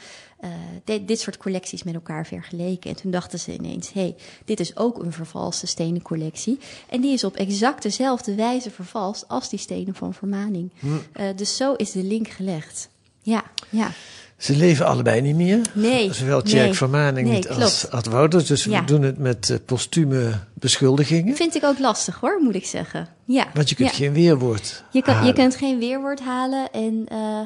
dit, 0.83 1.07
dit 1.07 1.19
soort 1.19 1.37
collecties 1.37 1.83
met 1.83 1.93
elkaar 1.93 2.25
vergeleken. 2.25 2.89
En 2.89 2.95
toen 2.95 3.11
dachten 3.11 3.39
ze 3.39 3.53
ineens: 3.53 3.93
hé, 3.93 4.01
hey, 4.01 4.15
dit 4.45 4.59
is 4.59 4.77
ook 4.77 5.03
een 5.03 5.11
vervalste 5.11 5.67
stenencollectie. 5.67 6.59
En 6.89 7.01
die 7.01 7.13
is 7.13 7.23
op 7.23 7.35
exact 7.35 7.83
dezelfde 7.83 8.35
wijze 8.35 8.71
vervalst 8.71 9.27
als 9.27 9.49
die 9.49 9.59
stenen 9.59 9.95
van 9.95 10.13
Vermaning. 10.13 10.71
Hm. 10.79 11.35
dus 11.35 11.55
zo 11.55 11.73
is 11.73 11.91
de 11.91 12.03
link 12.03 12.27
gelegd. 12.27 12.89
Ja, 13.21 13.43
ja. 13.69 13.91
Ze 14.37 14.55
leven 14.55 14.85
allebei 14.85 15.21
niet 15.21 15.35
meer. 15.35 15.61
Nee. 15.73 16.13
Zowel 16.13 16.41
Tjerk 16.41 16.65
nee, 16.65 16.73
Vermaning 16.73 17.27
nee, 17.27 17.49
als 17.49 17.89
Ad 17.89 18.05
Wouters. 18.05 18.45
Dus 18.45 18.63
ja. 18.63 18.79
we 18.79 18.85
doen 18.85 19.01
het 19.01 19.17
met 19.17 19.49
uh, 19.49 19.57
postume 19.65 20.39
beschuldigingen. 20.53 21.35
Vind 21.35 21.55
ik 21.55 21.63
ook 21.63 21.79
lastig 21.79 22.19
hoor, 22.19 22.39
moet 22.41 22.55
ik 22.55 22.65
zeggen. 22.65 23.07
Ja. 23.25 23.47
Want 23.53 23.69
je 23.69 23.75
kunt 23.75 23.89
ja. 23.89 23.95
geen 23.95 24.13
weerwoord 24.13 24.83
je 24.91 25.01
kan, 25.01 25.13
halen. 25.13 25.27
Je 25.27 25.35
kunt 25.35 25.55
geen 25.55 25.79
weerwoord 25.79 26.19
halen. 26.19 26.71
En 26.71 27.05
uh, 27.11 27.39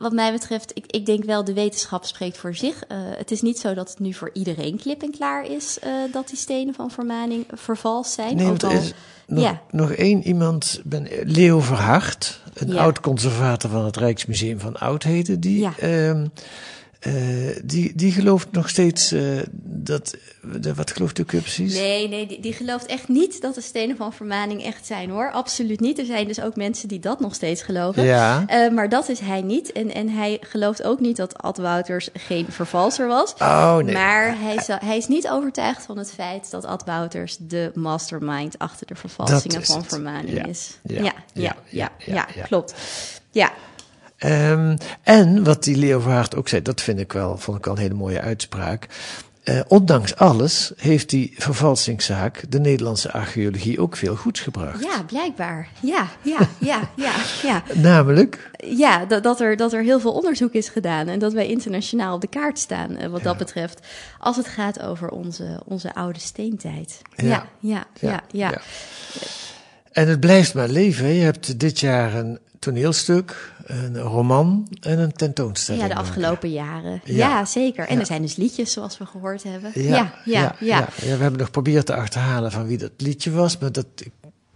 wat 0.00 0.12
mij 0.12 0.32
betreft, 0.32 0.70
ik, 0.74 0.84
ik 0.86 1.06
denk 1.06 1.24
wel 1.24 1.44
de 1.44 1.52
wetenschap 1.52 2.04
spreekt 2.04 2.38
voor 2.38 2.54
zich. 2.54 2.74
Uh, 2.74 2.98
het 3.16 3.30
is 3.30 3.42
niet 3.42 3.58
zo 3.58 3.74
dat 3.74 3.88
het 3.90 3.98
nu 3.98 4.12
voor 4.12 4.30
iedereen 4.32 4.76
klip 4.78 5.02
en 5.02 5.10
klaar 5.10 5.44
is 5.46 5.78
dat 6.12 6.28
die 6.28 6.38
stenen 6.38 6.74
van 6.74 6.90
Vermaning 6.90 7.44
vervals 7.52 8.12
zijn. 8.12 8.36
Nee, 8.36 8.46
want 8.46 8.62
er 8.62 8.72
is 8.72 8.92
nog, 9.26 9.44
ja. 9.44 9.62
nog 9.70 9.92
één 9.92 10.22
iemand, 10.26 10.80
ben, 10.84 11.08
Leo 11.22 11.60
Verhart 11.60 12.40
een 12.54 12.72
Ja. 12.72 12.82
oud-conservator 12.82 13.70
van 13.70 13.84
het 13.84 13.96
Rijksmuseum 13.96 14.60
van 14.60 14.76
Oudheden, 14.76 15.40
die, 15.40 15.58
Ja. 15.58 15.72
ehm, 15.78 16.26
eh, 17.00 17.12
die, 17.64 17.92
die 17.94 18.12
gelooft 18.12 18.52
nog 18.52 18.68
steeds 18.68 19.12
eh, 19.12 19.22
dat. 19.62 20.14
de- 20.60 20.74
wat 20.74 20.90
gelooft 20.90 21.18
u 21.18 21.24
weer 21.26 21.40
precies? 21.40 21.74
Nee, 21.74 22.08
nee 22.08 22.26
die, 22.26 22.40
die 22.40 22.52
gelooft 22.52 22.86
echt 22.86 23.08
niet 23.08 23.40
dat 23.40 23.54
de 23.54 23.60
stenen 23.60 23.96
van 23.96 24.12
vermaning 24.12 24.64
echt 24.64 24.86
zijn 24.86 25.10
hoor. 25.10 25.30
Absoluut 25.30 25.80
niet. 25.80 25.98
Er 25.98 26.04
zijn 26.04 26.26
dus 26.26 26.40
ook 26.40 26.56
mensen 26.56 26.88
die 26.88 26.98
dat 26.98 27.20
nog 27.20 27.34
steeds 27.34 27.62
geloven. 27.62 28.02
Ja. 28.04 28.44
Eh, 28.46 28.70
maar 28.70 28.88
dat 28.88 29.08
is 29.08 29.18
hij 29.20 29.42
niet. 29.42 29.72
En, 29.72 29.94
en 29.94 30.08
hij 30.08 30.38
gelooft 30.40 30.82
ook 30.82 31.00
niet 31.00 31.16
dat 31.16 31.38
Ad 31.38 31.56
Wouters 31.56 32.08
geen 32.14 32.46
vervalser 32.48 33.06
was. 33.06 33.34
Oh, 33.38 33.76
nee. 33.76 33.94
Maar 33.94 34.38
hij 34.40 34.54
is, 34.54 34.66
hij 34.66 34.96
is 34.96 35.06
niet 35.06 35.28
overtuigd 35.28 35.82
van 35.84 35.98
het 35.98 36.12
feit 36.12 36.50
dat 36.50 36.64
Ad 36.64 36.84
Wouters 36.84 37.36
de 37.40 37.70
mastermind 37.74 38.58
achter 38.58 38.86
de 38.86 38.94
vervalsingen 38.94 39.64
van 39.64 39.78
het. 39.78 39.86
vermaning 39.88 40.36
Ja. 40.36 40.44
is. 40.46 40.78
Ja, 40.82 41.02
Ja, 41.02 41.12
ja, 41.32 41.56
ja, 41.98 42.26
ja. 42.34 42.42
klopt. 42.42 42.74
Ja, 43.30 43.52
Ehm, 44.20 44.76
en 45.02 45.44
wat 45.44 45.64
die 45.64 45.76
Leo 45.76 46.00
Verhaart 46.00 46.36
ook 46.36 46.48
zei, 46.48 46.62
dat 46.62 46.80
vind 46.80 46.98
ik 46.98 47.12
wel, 47.12 47.38
vond 47.38 47.58
ik 47.58 47.66
al 47.66 47.72
een 47.72 47.78
hele 47.78 47.94
mooie 47.94 48.20
uitspraak. 48.20 48.88
Eh, 49.42 49.60
ondanks 49.68 50.16
alles 50.16 50.72
heeft 50.76 51.10
die 51.10 51.34
vervalsingszaak 51.36 52.44
de 52.48 52.60
Nederlandse 52.60 53.12
archeologie 53.12 53.80
ook 53.80 53.96
veel 53.96 54.16
goeds 54.16 54.40
gebracht. 54.40 54.82
ja, 54.82 55.02
blijkbaar. 55.02 55.68
Ja, 55.80 56.08
ja, 56.22 56.38
ja, 56.58 56.90
ja, 56.96 57.12
ja. 57.42 57.62
Namelijk, 57.90 58.50
Ja, 58.56 59.04
dat, 59.04 59.22
dat, 59.22 59.40
er, 59.40 59.56
dat 59.56 59.72
er 59.72 59.82
heel 59.82 60.00
veel 60.00 60.12
onderzoek 60.12 60.52
is 60.52 60.68
gedaan 60.68 61.08
en 61.08 61.18
dat 61.18 61.32
wij 61.32 61.46
internationaal 61.46 62.14
op 62.14 62.20
de 62.20 62.28
kaart 62.28 62.58
staan 62.58 62.96
eh, 62.96 63.08
wat 63.08 63.22
dat 63.22 63.36
betreft. 63.36 63.86
Als 64.18 64.36
het 64.36 64.48
gaat 64.48 64.82
over 64.82 65.08
onze, 65.08 65.62
onze 65.64 65.94
oude 65.94 66.20
steentijd. 66.20 67.00
Ja. 67.14 67.26
Ja, 67.26 67.86
ja, 68.00 68.22
ja, 68.30 68.50
ja. 68.50 68.60
en 69.92 70.08
het 70.08 70.20
blijft 70.20 70.54
maar 70.54 70.68
leven. 70.68 71.06
Je 71.06 71.22
hebt 71.22 71.60
dit 71.60 71.80
jaar 71.80 72.14
een 72.14 72.38
toneelstuk, 72.60 73.52
een 73.64 73.98
roman 73.98 74.68
en 74.80 74.98
een 74.98 75.12
tentoonstelling. 75.12 75.82
Ja, 75.82 75.88
de 75.88 76.00
afgelopen 76.00 76.50
jaren. 76.50 77.00
Ja. 77.04 77.28
Ja, 77.28 77.44
zeker. 77.44 77.86
En 77.86 77.94
Ja. 77.94 78.00
er 78.00 78.06
zijn 78.06 78.22
dus 78.22 78.36
liedjes, 78.36 78.72
zoals 78.72 78.98
we 78.98 79.06
gehoord 79.06 79.42
hebben. 79.42 79.70
Ja, 79.74 79.82
ja, 79.82 80.12
ja. 80.24 80.40
ja. 80.42 80.56
ja. 80.60 80.88
we 81.00 81.06
hebben 81.06 81.32
nog 81.32 81.46
geprobeerd 81.46 81.86
te 81.86 81.94
achterhalen 81.94 82.52
van 82.52 82.66
wie 82.66 82.78
dat 82.78 82.90
liedje 82.96 83.30
was, 83.30 83.58
maar 83.58 83.72
dat 83.72 83.86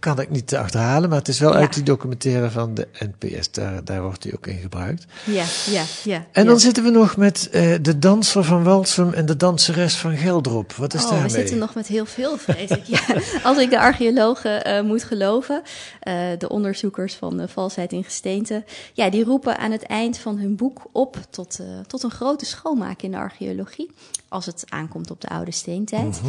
kan 0.05 0.19
ik 0.19 0.29
niet 0.29 0.47
te 0.47 0.57
achterhalen. 0.57 1.09
Maar 1.09 1.17
het 1.17 1.27
is 1.27 1.39
wel 1.39 1.51
Ja. 1.53 1.59
uit 1.59 1.73
die 1.73 1.83
documentaire 1.83 2.49
van 2.49 2.73
de 2.73 2.87
NPS, 2.99 3.51
daar, 3.51 3.83
daar 3.83 4.01
wordt 4.01 4.23
hij 4.23 4.33
ook 4.33 4.47
in 4.47 4.57
gebruikt. 4.57 5.05
ja, 5.25 5.45
ja, 5.71 5.83
ja. 6.03 6.25
En 6.31 6.43
ja. 6.43 6.49
dan 6.49 6.59
zitten 6.59 6.83
we 6.83 6.89
nog 6.89 7.17
met 7.17 7.49
eh, 7.49 7.75
de 7.81 7.99
danser 7.99 8.43
van 8.43 8.63
Walsum 8.63 9.13
en 9.13 9.25
de 9.25 9.37
danseres 9.37 9.95
van 9.95 10.17
Geldrop. 10.17 10.73
Wat 10.73 10.93
is 10.93 11.03
Oh, 11.03 11.09
daarmee? 11.09 11.27
we 11.27 11.33
zitten 11.37 11.57
nog 11.57 11.75
met 11.75 11.87
heel 11.87 12.05
veel, 12.05 12.37
vrees 12.37 12.69
ik. 12.69 12.83
Ja, 12.83 12.99
als 13.49 13.57
ik 13.57 13.69
de 13.69 13.79
archeologen 13.79 14.63
eh, 14.63 14.81
moet 14.83 15.03
geloven, 15.03 15.61
eh, 15.99 16.15
de 16.37 16.49
onderzoekers 16.49 17.13
van 17.15 17.37
de 17.37 17.47
valsheid 17.47 17.91
in 17.91 18.03
gesteente, 18.03 18.63
ja, 18.93 19.09
die 19.09 19.23
roepen 19.23 19.57
aan 19.57 19.71
het 19.71 19.83
eind 19.83 20.17
van 20.17 20.37
hun 20.37 20.55
boek 20.55 20.81
op 20.91 21.17
tot, 21.29 21.59
tot 21.87 22.03
een 22.03 22.11
grote 22.11 22.45
schoonmaak 22.45 23.01
in 23.01 23.11
de 23.11 23.17
archeologie, 23.17 23.91
als 24.29 24.45
het 24.45 24.63
aankomt 24.69 25.11
op 25.11 25.21
de 25.21 25.27
oude 25.27 25.51
steentijd. 25.51 26.21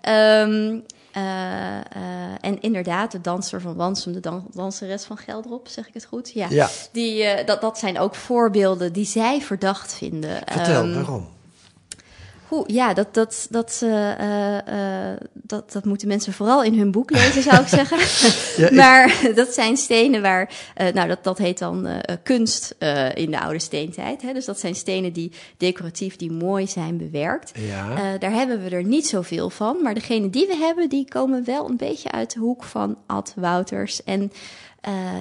Ehm, 0.00 0.78
eh, 1.12 1.78
eh, 1.78 1.82
en 2.40 2.60
inderdaad, 2.60 3.12
de 3.12 3.20
danser 3.20 3.60
van 3.60 3.74
Wansum, 3.74 4.12
de 4.12 4.20
dan- 4.20 4.46
danseres 4.52 5.04
van 5.04 5.16
Geldrop, 5.16 5.68
zeg 5.68 5.88
ik 5.88 5.94
het 5.94 6.04
goed? 6.04 6.30
Ja. 6.30 6.46
Ja. 6.50 6.68
Die, 6.92 7.22
eh, 7.24 7.46
dat, 7.46 7.60
dat 7.60 7.78
zijn 7.78 7.98
ook 7.98 8.14
voorbeelden 8.14 8.92
die 8.92 9.06
zij 9.06 9.40
verdacht 9.40 9.94
vinden. 9.94 10.42
Vertel, 10.44 10.82
Ehm, 10.82 10.94
waarom? 10.94 11.26
Ja, 12.66 12.94
dat, 12.94 13.14
dat, 13.14 13.46
dat, 13.50 13.80
eh, 13.82 15.10
eh, 15.12 15.16
dat, 15.32 15.72
dat 15.72 15.84
moeten 15.84 16.08
mensen 16.08 16.32
vooral 16.32 16.62
in 16.62 16.78
hun 16.78 16.90
boek 16.90 17.10
lezen, 17.10 17.42
zou 17.42 17.60
ik 17.62 17.68
zeggen. 17.80 17.98
Ja, 18.62 18.68
ik- 18.68 18.74
maar 18.76 19.20
dat 19.34 19.48
zijn 19.54 19.76
stenen 19.76 20.22
waar, 20.22 20.50
eh, 20.74 20.92
nou, 20.92 21.08
dat, 21.08 21.24
dat 21.24 21.38
heet 21.38 21.58
dan 21.58 21.88
kunst 22.22 22.74
in 23.14 23.30
de 23.30 23.40
oude 23.40 23.58
steentijd. 23.58 24.22
Hè? 24.22 24.32
Dus 24.32 24.44
dat 24.44 24.60
zijn 24.60 24.74
stenen 24.74 25.12
die 25.12 25.32
decoratief, 25.56 26.16
die 26.16 26.30
mooi 26.32 26.66
zijn 26.66 26.96
bewerkt. 26.96 27.52
Ja. 27.58 28.16
Daar 28.18 28.32
hebben 28.32 28.62
we 28.62 28.70
er 28.70 28.84
niet 28.84 29.06
zoveel 29.06 29.50
van. 29.50 29.82
Maar 29.82 29.94
degene 29.94 30.30
die 30.30 30.46
we 30.46 30.56
hebben, 30.56 30.88
die 30.88 31.08
komen 31.08 31.44
wel 31.44 31.68
een 31.68 31.76
beetje 31.76 32.10
uit 32.10 32.32
de 32.34 32.40
hoek 32.40 32.62
van 32.64 32.96
Ad 33.06 33.32
Wouters. 33.36 34.04
En 34.04 34.32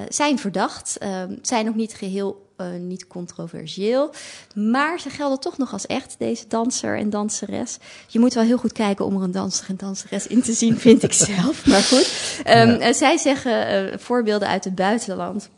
zijn 0.09 0.39
verdacht, 0.39 0.97
zijn 1.41 1.65
nog 1.65 1.75
niet 1.75 1.93
geheel 1.93 2.49
eh, 2.50 2.50
niet 2.69 3.07
controversieel. 3.07 4.11
Maar 4.55 4.99
ze 4.99 5.09
gelden 5.09 5.39
toch 5.39 5.57
nog 5.57 5.73
als 5.73 5.85
echt, 5.85 6.15
deze 6.17 6.47
danser 6.47 6.97
en 6.97 7.09
danseres. 7.09 7.77
Je 8.07 8.19
moet 8.19 8.33
wel 8.33 8.43
heel 8.43 8.57
goed 8.57 8.71
kijken 8.71 9.05
om 9.05 9.15
er 9.17 9.23
een 9.23 9.31
danser 9.31 9.69
en 9.69 9.75
danseres 9.77 10.27
in 10.27 10.41
te 10.41 10.53
zien, 10.53 10.77
vind 10.77 11.03
ik 11.03 11.13
zelf. 11.33 11.65
Maar 11.65 11.81
goed. 11.81 12.11
Ehm, 12.43 12.67
Ja. 12.69 12.77
eh, 12.79 12.93
zij 12.93 13.17
zeggen 13.17 13.67
eh, 13.67 13.97
voorbeelden 13.97 14.47
uit 14.47 14.63
het 14.63 14.75
buitenland. 14.75 15.49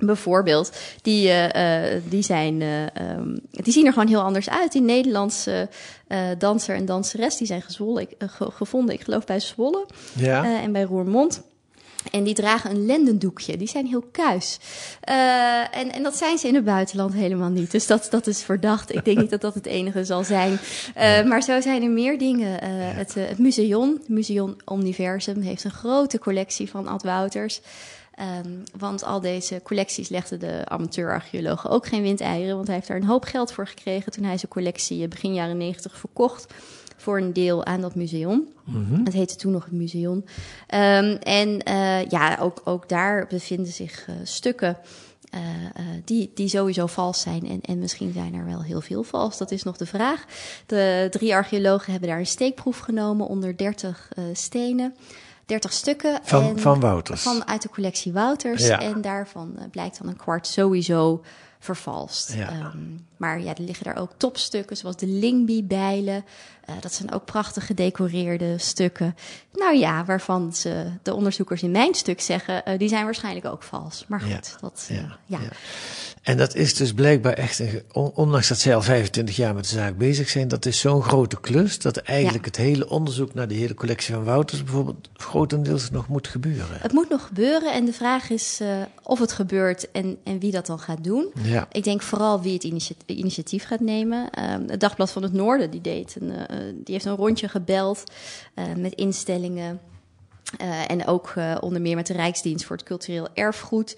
Bijvoorbeeld, 0.00 0.72
die, 1.02 1.28
eh, 1.28 1.94
eh, 1.94 2.02
die, 2.08 2.22
zijn, 2.22 2.62
eh, 2.62 2.96
ehm, 2.96 3.36
die 3.50 3.72
zien 3.72 3.86
er 3.86 3.92
gewoon 3.92 4.08
heel 4.08 4.20
anders 4.22 4.50
uit. 4.50 4.72
Die 4.72 4.82
Nederlandse 4.82 5.68
eh, 6.08 6.20
danser 6.38 6.74
en 6.76 6.84
danseres, 6.86 7.36
die 7.36 7.46
zijn 7.46 7.62
gezwollen, 7.62 8.02
ik, 8.02 8.10
eh, 8.18 8.28
ge- 8.28 8.50
gevonden, 8.50 8.94
ik 8.94 9.00
geloof 9.02 9.24
bij 9.24 9.40
Zwolle 9.40 9.86
Ja. 10.14 10.44
eh, 10.44 10.62
en 10.62 10.72
bij 10.72 10.82
Roermond. 10.82 11.42
En 12.10 12.24
die 12.24 12.34
dragen 12.34 12.70
een 12.70 12.86
lendendoekje. 12.86 13.56
Die 13.56 13.68
zijn 13.68 13.86
heel 13.86 14.04
kuis. 14.12 14.58
Eh, 15.00 15.76
en, 15.76 15.92
en 15.92 16.02
dat 16.02 16.16
zijn 16.16 16.38
ze 16.38 16.48
in 16.48 16.54
het 16.54 16.64
buitenland 16.64 17.14
helemaal 17.14 17.48
niet. 17.50 17.70
Dus 17.70 17.86
dat, 17.86 18.06
dat 18.10 18.26
is 18.26 18.42
verdacht. 18.42 18.94
Ik 18.94 19.04
denk 19.04 19.18
niet 19.18 19.30
dat 19.30 19.40
dat 19.40 19.54
het 19.54 19.66
enige 19.66 20.04
zal 20.04 20.24
zijn. 20.24 20.58
Eh, 20.94 21.24
maar 21.24 21.42
zo 21.42 21.60
zijn 21.60 21.82
er 21.82 21.90
meer 21.90 22.18
dingen. 22.18 22.60
Eh, 22.60 22.68
het, 22.72 23.14
het 23.14 23.38
museum, 23.38 23.92
het 23.92 24.08
Museum 24.08 24.56
Omniversum, 24.64 25.40
heeft 25.40 25.64
een 25.64 25.70
grote 25.70 26.18
collectie 26.18 26.70
van 26.70 26.88
Ad 26.88 27.02
Wouters. 27.02 27.60
Ehm, 28.14 28.50
want 28.78 29.04
al 29.04 29.20
deze 29.20 29.60
collecties 29.62 30.08
legden 30.08 30.40
de 30.40 30.62
amateurarcheologen 30.64 31.70
ook 31.70 31.86
geen 31.86 32.02
windeieren. 32.02 32.54
Want 32.54 32.66
hij 32.66 32.76
heeft 32.76 32.88
daar 32.88 32.96
een 32.96 33.04
hoop 33.04 33.24
geld 33.24 33.52
voor 33.52 33.66
gekregen 33.66 34.12
toen 34.12 34.24
hij 34.24 34.38
zijn 34.38 34.52
collectie 34.52 35.08
begin 35.08 35.34
jaren 35.34 35.56
negentig 35.56 35.96
verkocht. 35.96 36.54
Voor 37.00 37.18
een 37.18 37.32
deel 37.32 37.64
aan 37.64 37.80
dat 37.80 37.94
museum. 37.94 38.48
Het 39.04 39.12
heette 39.12 39.36
toen 39.36 39.52
nog 39.52 39.64
het 39.64 39.72
museum. 39.72 40.24
Ehm, 40.66 41.16
en 41.22 41.62
eh, 41.62 42.04
ja, 42.04 42.36
ook, 42.40 42.60
ook 42.64 42.88
daar 42.88 43.26
bevinden 43.26 43.72
zich 43.72 44.06
eh, 44.08 44.14
stukken 44.22 44.76
eh, 45.30 45.40
die, 46.04 46.30
die 46.34 46.48
sowieso 46.48 46.86
vals 46.86 47.20
zijn. 47.20 47.48
En, 47.48 47.60
en 47.60 47.78
misschien 47.78 48.12
zijn 48.12 48.34
er 48.34 48.44
wel 48.44 48.62
heel 48.62 48.80
veel 48.80 49.02
vals. 49.02 49.38
Dat 49.38 49.50
is 49.50 49.62
nog 49.62 49.76
de 49.76 49.86
vraag. 49.86 50.24
De 50.66 51.06
drie 51.10 51.34
archeologen 51.34 51.90
hebben 51.90 52.08
daar 52.08 52.18
een 52.18 52.26
steekproef 52.26 52.78
genomen 52.78 53.26
onder 53.26 53.56
30 53.56 54.08
eh, 54.14 54.24
stenen. 54.32 54.94
30 55.46 55.72
stukken. 55.72 56.20
Van- 56.22 56.42
en- 56.42 56.58
van 56.58 56.80
Wouters. 56.80 57.22
Van 57.22 57.46
uit 57.46 57.62
de 57.62 57.68
collectie 57.68 58.12
Wouters. 58.12 58.66
Ja. 58.66 58.80
En 58.80 59.00
daarvan 59.00 59.58
blijkt 59.70 59.98
dan 59.98 60.08
een 60.08 60.16
kwart 60.16 60.46
sowieso 60.46 61.22
vervalst. 61.58 62.32
Ja. 62.34 62.48
Ehm, 62.48 62.78
maar 63.16 63.40
ja, 63.40 63.54
er 63.54 63.62
liggen 63.62 63.84
daar 63.84 63.96
ook 63.98 64.10
topstukken, 64.16 64.76
zoals 64.76 64.96
de 64.96 65.06
Lingby-bijlen. 65.06 66.24
Eh, 66.64 66.74
dat 66.80 66.92
zijn 66.92 67.12
ook 67.12 67.24
prachtig 67.24 67.66
gedecoreerde 67.66 68.58
stukken. 68.58 69.16
Nou 69.52 69.76
ja, 69.76 70.04
waarvan 70.04 70.54
ze, 70.54 70.86
de 71.02 71.14
onderzoekers 71.14 71.62
in 71.62 71.70
mijn 71.70 71.94
stuk 71.94 72.20
zeggen, 72.20 72.64
eh, 72.64 72.78
die 72.78 72.88
zijn 72.88 73.04
waarschijnlijk 73.04 73.46
ook 73.46 73.62
vals. 73.62 74.04
Maar 74.08 74.20
goed, 74.20 74.30
Ja. 74.30 74.58
dat, 74.60 74.86
eh, 74.88 74.96
Ja. 74.96 75.18
ja. 75.26 75.38
Ja. 75.40 75.48
En 76.22 76.36
dat 76.36 76.54
is 76.54 76.74
dus 76.74 76.92
blijkbaar 76.92 77.32
echt, 77.32 77.58
een, 77.58 77.82
ondanks 77.92 78.48
dat 78.48 78.58
zij 78.58 78.74
al 78.74 78.82
25 78.82 79.36
jaar 79.36 79.54
met 79.54 79.64
de 79.64 79.74
zaak 79.74 79.96
bezig 79.96 80.28
zijn, 80.28 80.48
dat 80.48 80.66
is 80.66 80.80
zo'n 80.80 81.02
grote 81.02 81.40
klus 81.40 81.78
dat 81.78 81.96
eigenlijk 81.96 82.44
het 82.44 82.56
hele 82.56 82.88
onderzoek 82.88 83.34
naar 83.34 83.48
de 83.48 83.54
hele 83.54 83.74
collectie 83.74 84.14
van 84.14 84.24
Wouters 84.24 84.64
bijvoorbeeld 84.64 85.08
grotendeels 85.14 85.90
nog 85.90 86.08
moet 86.08 86.28
gebeuren. 86.28 86.66
Het 86.80 86.92
moet 86.92 87.08
nog 87.08 87.26
gebeuren 87.26 87.72
en 87.72 87.84
de 87.84 87.92
vraag 87.92 88.30
is 88.30 88.60
of 89.02 89.18
het 89.18 89.32
gebeurt 89.32 89.90
en, 89.90 90.18
en 90.24 90.38
wie 90.38 90.50
dat 90.50 90.66
dan 90.66 90.78
gaat 90.78 91.04
doen. 91.04 91.32
Ja. 91.48 91.68
Ik 91.72 91.84
denk 91.84 92.02
vooral 92.02 92.40
wie 92.40 92.52
het 92.52 92.64
initiatief, 93.06 93.66
gaat 93.66 93.80
nemen. 93.80 94.30
Ehm, 94.30 94.68
het 94.68 94.80
Dagblad 94.80 95.10
van 95.10 95.22
het 95.22 95.32
Noorden 95.32 95.70
die 95.70 95.80
deed 95.80 96.16
een, 96.20 96.30
eh, 96.30 96.56
die 96.74 96.94
heeft 96.94 97.04
een 97.04 97.16
rondje 97.16 97.48
gebeld 97.48 98.02
eh, 98.54 98.64
met 98.76 98.94
instellingen. 98.94 99.80
En 100.88 101.06
ook 101.06 101.34
onder 101.60 101.80
meer 101.80 101.96
met 101.96 102.06
de 102.06 102.12
Rijksdienst 102.12 102.64
voor 102.64 102.76
het 102.76 102.84
Cultureel 102.84 103.28
Erfgoed. 103.34 103.96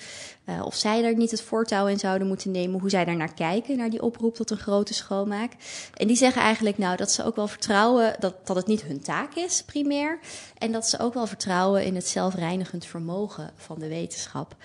Of 0.65 0.75
zij 0.75 1.03
daar 1.03 1.17
niet 1.17 1.31
het 1.31 1.43
voortouw 1.43 1.87
in 1.87 1.99
zouden 1.99 2.27
moeten 2.27 2.51
nemen. 2.51 2.81
Hoe 2.81 2.91
zij 2.91 3.05
daar 3.05 3.17
naar 3.17 3.35
kijken, 3.35 3.77
naar 3.77 3.91
die 3.91 4.03
oproep 4.03 4.35
tot 4.35 4.51
een 4.51 4.59
grote 4.59 4.95
schoonmaak. 4.95 5.53
En 5.95 6.07
die 6.07 6.17
zeggen 6.17 6.43
eigenlijk 6.43 6.79
nou 6.79 6.97
dat 6.97 7.13
ze 7.13 7.25
ook 7.25 7.37
wel 7.37 7.49
vertrouwen 7.49 8.15
dat, 8.19 8.47
dat 8.47 8.57
het 8.57 8.67
niet 8.67 8.83
hun 8.83 9.01
taak 9.01 9.35
is, 9.35 9.63
primair. 9.63 10.19
En 10.59 10.73
dat 10.73 10.89
ze 10.89 10.99
ook 10.99 11.15
wel 11.15 11.27
vertrouwen 11.27 11.85
in 11.85 11.95
het 11.95 12.09
zelfreinigend 12.09 12.87
vermogen 12.87 13.51
van 13.57 13.79
de 13.79 13.89
wetenschap. 13.89 14.57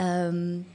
Um, 0.00 0.66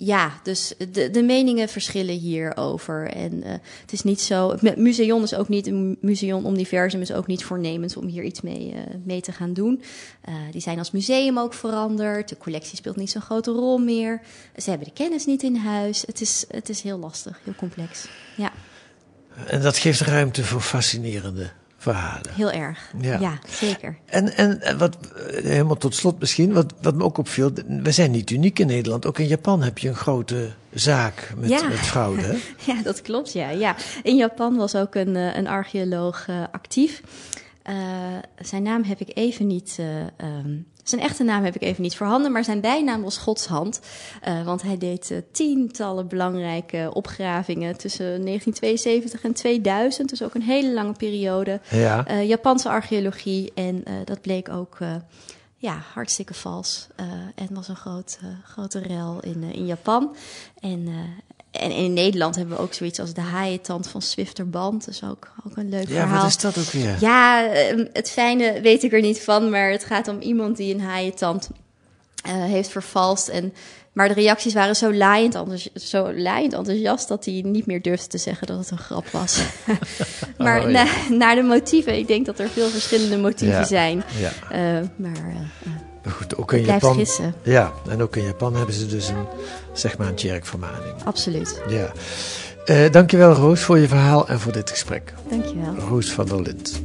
ja, 0.00 0.40
dus 0.42 0.74
de, 0.92 1.10
de 1.10 1.22
meningen 1.22 1.68
verschillen 1.68 2.14
hierover. 2.14 3.10
En 3.10 3.32
uh, 3.32 3.50
het 3.80 3.92
is 3.92 4.02
niet 4.02 4.20
zo. 4.20 4.50
Het 4.50 4.76
museum 4.76 5.22
is 5.22 5.34
ook 5.34 5.48
niet. 5.48 5.66
Een 5.66 5.98
museum 6.00 6.44
Omniversum 6.44 7.00
is 7.00 7.12
ook 7.12 7.26
niet 7.26 7.44
voornemens 7.44 7.96
om 7.96 8.06
hier 8.06 8.22
iets 8.22 8.40
mee, 8.40 8.72
uh, 8.72 8.80
mee 9.04 9.20
te 9.20 9.32
gaan 9.32 9.52
doen. 9.52 9.82
Uh, 10.28 10.34
die 10.50 10.60
zijn 10.60 10.78
als 10.78 10.90
museum 10.90 11.38
ook 11.38 11.54
veranderd. 11.54 12.28
De 12.28 12.36
collectie 12.36 12.76
speelt 12.76 12.96
niet 12.96 13.10
zo'n 13.10 13.22
grote 13.22 13.50
rol 13.50 13.78
meer. 13.78 14.20
Ze 14.56 14.70
hebben 14.70 14.88
de 14.88 14.94
kennis 14.94 15.26
niet 15.26 15.42
in 15.42 15.56
huis. 15.56 16.02
Het 16.06 16.20
is, 16.20 16.44
het 16.48 16.68
is 16.68 16.82
heel 16.82 16.98
lastig, 16.98 17.40
heel 17.44 17.54
complex. 17.54 18.08
Ja. 18.36 18.52
En 19.46 19.62
dat 19.62 19.76
geeft 19.76 20.00
ruimte 20.00 20.44
voor 20.44 20.60
fascinerende 20.60 21.50
verhalen. 21.78 22.34
Heel 22.34 22.50
erg, 22.50 22.92
ja, 23.00 23.18
ja 23.20 23.38
zeker. 23.48 23.96
En, 24.06 24.36
en 24.36 24.78
wat, 24.78 24.96
helemaal 25.42 25.76
tot 25.76 25.94
slot 25.94 26.20
misschien, 26.20 26.52
wat, 26.52 26.74
wat 26.80 26.94
me 26.94 27.04
ook 27.04 27.18
opviel, 27.18 27.52
we 27.82 27.92
zijn 27.92 28.10
niet 28.10 28.30
uniek 28.30 28.58
in 28.58 28.66
Nederland. 28.66 29.06
Ook 29.06 29.18
in 29.18 29.26
Japan 29.26 29.62
heb 29.62 29.78
je 29.78 29.88
een 29.88 29.94
grote 29.94 30.50
zaak 30.72 31.32
met, 31.36 31.48
ja. 31.48 31.68
met 31.68 31.78
fraude. 31.78 32.22
Hè? 32.22 32.36
ja, 32.72 32.82
dat 32.82 33.02
klopt, 33.02 33.32
ja. 33.32 33.50
ja. 33.50 33.76
In 34.02 34.16
Japan 34.16 34.56
was 34.56 34.74
ook 34.74 34.94
een, 34.94 35.14
een 35.14 35.46
archeoloog 35.46 36.26
uh, 36.28 36.42
actief. 36.52 37.02
Uh, 37.68 37.74
zijn 38.38 38.62
naam 38.62 38.82
heb 38.82 39.00
ik 39.00 39.10
even 39.16 39.46
niet 39.46 39.76
uh, 39.80 39.86
um, 40.28 40.66
zijn 40.88 41.00
echte 41.00 41.24
naam 41.24 41.44
heb 41.44 41.54
ik 41.54 41.62
even 41.62 41.82
niet 41.82 41.96
voorhanden, 41.96 42.32
maar 42.32 42.44
zijn 42.44 42.60
bijnaam 42.60 43.02
was 43.02 43.16
Godshand. 43.16 43.80
Uh, 44.28 44.44
want 44.44 44.62
hij 44.62 44.78
deed 44.78 45.10
uh, 45.10 45.18
tientallen 45.32 46.08
belangrijke 46.08 46.90
opgravingen 46.92 47.76
tussen 47.76 48.04
1972 48.04 49.22
en 49.22 49.32
2000. 49.32 50.08
Dus 50.08 50.22
ook 50.22 50.34
een 50.34 50.42
hele 50.42 50.72
lange 50.72 50.92
periode. 50.92 51.60
Ja. 51.70 52.10
Uh, 52.10 52.28
Japanse 52.28 52.68
archeologie. 52.68 53.52
En 53.54 53.82
dat 54.04 54.20
bleek 54.20 54.48
ook 54.48 54.78
ja, 55.56 55.82
hartstikke 55.94 56.34
vals. 56.34 56.86
en 57.34 57.48
was 57.50 57.68
een 57.68 57.76
groot, 57.76 58.18
grote 58.44 58.78
rel 58.78 59.20
in, 59.20 59.42
in 59.42 59.66
Japan. 59.66 60.16
En 60.60 60.88
en 61.50 61.70
in 61.70 61.92
Nederland 61.92 62.36
hebben 62.36 62.56
we 62.56 62.62
ook 62.62 62.74
zoiets 62.74 63.00
als 63.00 63.14
de 63.14 63.20
haaientand 63.20 63.88
van 63.88 64.02
Swifterband. 64.02 64.84
Dat 64.84 64.94
is 64.94 65.04
ook, 65.04 65.32
ook 65.46 65.56
een 65.56 65.68
leuk 65.68 65.88
ja, 65.88 65.88
verhaal. 65.88 66.14
Ja, 66.14 66.20
wat 66.20 66.28
is 66.28 66.36
dat 66.36 66.58
ook 66.58 66.70
weer? 66.70 66.96
Ja, 67.00 67.48
het 67.92 68.10
fijne 68.10 68.60
weet 68.60 68.82
ik 68.82 68.92
er 68.92 69.00
niet 69.00 69.20
van. 69.20 69.50
Maar 69.50 69.70
het 69.70 69.84
gaat 69.84 70.08
om 70.08 70.20
iemand 70.20 70.56
die 70.56 70.74
een 70.74 70.80
haaientand 70.80 71.50
uh, 72.26 72.32
heeft 72.32 72.68
vervalst. 72.68 73.28
En, 73.28 73.54
maar 73.92 74.08
de 74.08 74.14
reacties 74.14 74.54
waren 74.54 74.76
zo 74.76 74.94
laaiend, 74.94 75.34
enthousiast, 75.34 75.88
zo 75.88 76.12
laaiend 76.12 76.52
enthousiast... 76.52 77.08
dat 77.08 77.24
hij 77.24 77.42
niet 77.46 77.66
meer 77.66 77.82
durfde 77.82 78.06
te 78.06 78.18
zeggen 78.18 78.46
dat 78.46 78.58
het 78.58 78.70
een 78.70 78.78
grap 78.78 79.08
was. 79.08 79.42
maar 80.38 80.64
oh, 80.64 80.70
ja. 80.70 80.84
na, 80.84 81.16
naar 81.16 81.34
de 81.34 81.42
motieven, 81.42 81.98
ik 81.98 82.06
denk 82.06 82.26
dat 82.26 82.38
er 82.38 82.48
veel 82.48 82.68
verschillende 82.68 83.18
motieven 83.18 83.58
Ja, 83.58 83.64
zijn. 83.64 84.04
ja. 84.18 84.32
Uh, 84.52 84.86
maar 84.96 85.28
uh, 85.28 85.40
Maar 85.62 85.87
goed, 86.10 86.36
ook 86.36 86.52
in 86.52 86.62
blijft 86.62 86.82
Japan. 86.82 86.98
gissen. 86.98 87.34
Ja, 87.42 87.72
en 87.88 88.02
ook 88.02 88.16
in 88.16 88.24
Japan 88.24 88.54
hebben 88.56 88.74
ze 88.74 88.86
dus 88.86 89.08
een, 89.08 89.26
zeg 89.72 89.98
maar, 89.98 90.06
een 90.08 90.14
tjerkvermaning. 90.14 90.94
absoluut. 91.04 91.62
Ja. 91.68 91.92
Eh 92.64 92.90
dankjewel, 92.90 93.32
Roos, 93.32 93.60
voor 93.60 93.78
je 93.78 93.88
verhaal 93.88 94.28
en 94.28 94.40
voor 94.40 94.52
dit 94.52 94.70
gesprek. 94.70 95.12
Dankjewel. 95.30 95.74
Roos 95.88 96.10
van 96.12 96.26
der 96.26 96.42
Lind. 96.42 96.80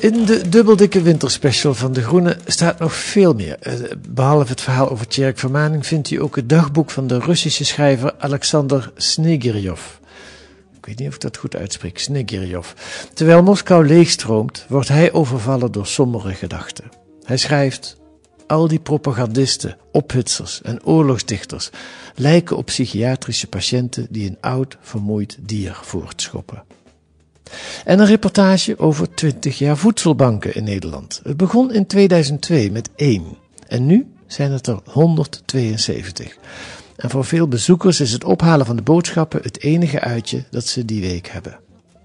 In 0.00 0.24
de 0.24 0.48
dubbeldikke 0.48 1.02
winterspecial 1.02 1.74
van 1.74 1.92
De 1.92 2.02
Groene 2.02 2.36
staat 2.46 2.78
nog 2.78 2.94
veel 2.94 3.34
meer. 3.34 3.56
Eh, 3.58 3.74
Behalve 4.08 4.50
het 4.50 4.60
verhaal 4.60 4.90
over 4.90 5.08
Tjerk 5.08 5.38
Vermaning 5.38 5.86
vindt 5.86 6.10
u 6.10 6.22
ook 6.22 6.36
het 6.36 6.48
dagboek 6.48 6.90
van 6.90 7.06
de 7.06 7.18
Russische 7.18 7.64
schrijver 7.64 8.14
Alexander 8.18 8.92
Snegiryov. 8.96 9.80
Ik 10.76 10.86
weet 10.86 10.98
niet 10.98 11.08
of 11.08 11.14
ik 11.14 11.20
dat 11.20 11.36
goed 11.36 11.56
uitspreek, 11.56 11.98
Snegiryov. 11.98 12.72
Terwijl 13.14 13.42
Moskou 13.42 13.86
leegstroomt, 13.86 14.64
wordt 14.68 14.88
hij 14.88 15.12
overvallen 15.12 15.72
door 15.72 15.86
sombere 15.86 16.34
gedachten. 16.34 16.84
Hij 17.24 17.36
schrijft: 17.36 17.96
Al 18.46 18.68
die 18.68 18.80
propagandisten, 18.80 19.76
ophitsers 19.92 20.62
en 20.62 20.84
oorlogsdichters 20.84 21.70
lijken 22.14 22.56
op 22.56 22.66
psychiatrische 22.66 23.46
patiënten 23.46 24.06
die 24.10 24.28
een 24.28 24.38
oud, 24.40 24.76
vermoeid 24.80 25.38
dier 25.40 25.78
voortschoppen. 25.82 26.62
En 27.84 27.98
een 27.98 28.06
reportage 28.06 28.78
over 28.78 29.14
20 29.14 29.58
jaar 29.58 29.76
voedselbanken 29.76 30.54
in 30.54 30.64
Nederland. 30.64 31.20
Het 31.24 31.36
begon 31.36 31.72
in 31.72 31.86
2002 31.86 32.70
met 32.70 32.90
één. 32.96 33.24
En 33.66 33.86
nu 33.86 34.06
zijn 34.26 34.52
het 34.52 34.66
er 34.66 34.80
172. 34.84 36.36
En 36.96 37.10
voor 37.10 37.24
veel 37.24 37.48
bezoekers 37.48 38.00
is 38.00 38.12
het 38.12 38.24
ophalen 38.24 38.66
van 38.66 38.76
de 38.76 38.82
boodschappen 38.82 39.42
het 39.42 39.60
enige 39.60 40.00
uitje 40.00 40.44
dat 40.50 40.66
ze 40.66 40.84
die 40.84 41.00
week 41.00 41.28
hebben. 41.28 41.58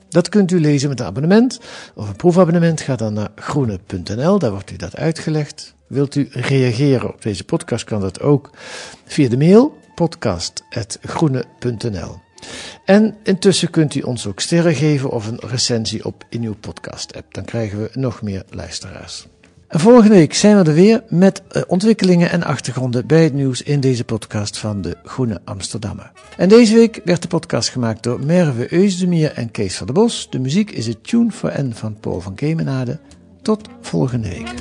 Dat 0.09 0.29
kunt 0.29 0.51
u 0.51 0.59
lezen 0.59 0.89
met 0.89 0.99
een 0.99 1.05
abonnement 1.05 1.59
of 1.95 2.07
een 2.07 2.15
proefabonnement. 2.15 2.81
Ga 2.81 2.95
dan 2.95 3.13
naar 3.13 3.31
groene.nl, 3.35 4.39
daar 4.39 4.51
wordt 4.51 4.71
u 4.71 4.75
dat 4.75 4.95
uitgelegd. 4.95 5.73
Wilt 5.87 6.15
u 6.15 6.27
reageren 6.31 7.13
op 7.13 7.21
deze 7.21 7.43
podcast, 7.43 7.83
kan 7.83 8.01
dat 8.01 8.21
ook 8.21 8.49
via 9.05 9.29
de 9.29 9.37
mail 9.37 9.77
podcast.groene.nl. 9.95 12.24
En 12.85 13.15
intussen 13.23 13.69
kunt 13.69 13.95
u 13.95 14.01
ons 14.01 14.27
ook 14.27 14.39
sterren 14.39 14.75
geven 14.75 15.09
of 15.09 15.27
een 15.27 15.39
recensie 15.47 16.05
op 16.05 16.25
in 16.29 16.43
uw 16.43 16.55
podcast-app. 16.59 17.33
Dan 17.33 17.45
krijgen 17.45 17.81
we 17.81 17.89
nog 17.93 18.21
meer 18.21 18.43
luisteraars. 18.49 19.27
En 19.67 19.79
volgende 19.79 20.15
week 20.15 20.33
zijn 20.33 20.57
we 20.57 20.69
er 20.69 20.75
weer 20.75 21.03
met 21.09 21.41
uh, 21.51 21.61
ontwikkelingen 21.67 22.31
en 22.31 22.43
achtergronden 22.43 23.07
bij 23.07 23.23
het 23.23 23.33
nieuws 23.33 23.61
in 23.61 23.79
deze 23.79 24.03
podcast 24.03 24.57
van 24.57 24.81
de 24.81 24.97
Groene 25.03 25.41
Amsterdammer. 25.43 26.11
En 26.37 26.49
deze 26.49 26.75
week 26.75 27.01
werd 27.03 27.21
de 27.21 27.27
podcast 27.27 27.69
gemaakt 27.69 28.03
door 28.03 28.19
Merve 28.19 28.73
Eusdemier 28.73 29.31
en 29.31 29.51
Kees 29.51 29.77
van 29.77 29.85
der 29.85 29.95
Bos. 29.95 30.27
De 30.29 30.39
muziek 30.39 30.71
is 30.71 30.87
het 30.87 31.03
Tune 31.03 31.31
for 31.31 31.63
N 31.63 31.71
van 31.73 31.99
Paul 31.99 32.21
van 32.21 32.35
Kemenade. 32.35 32.99
Tot 33.41 33.67
volgende 33.81 34.29
week. 34.29 34.53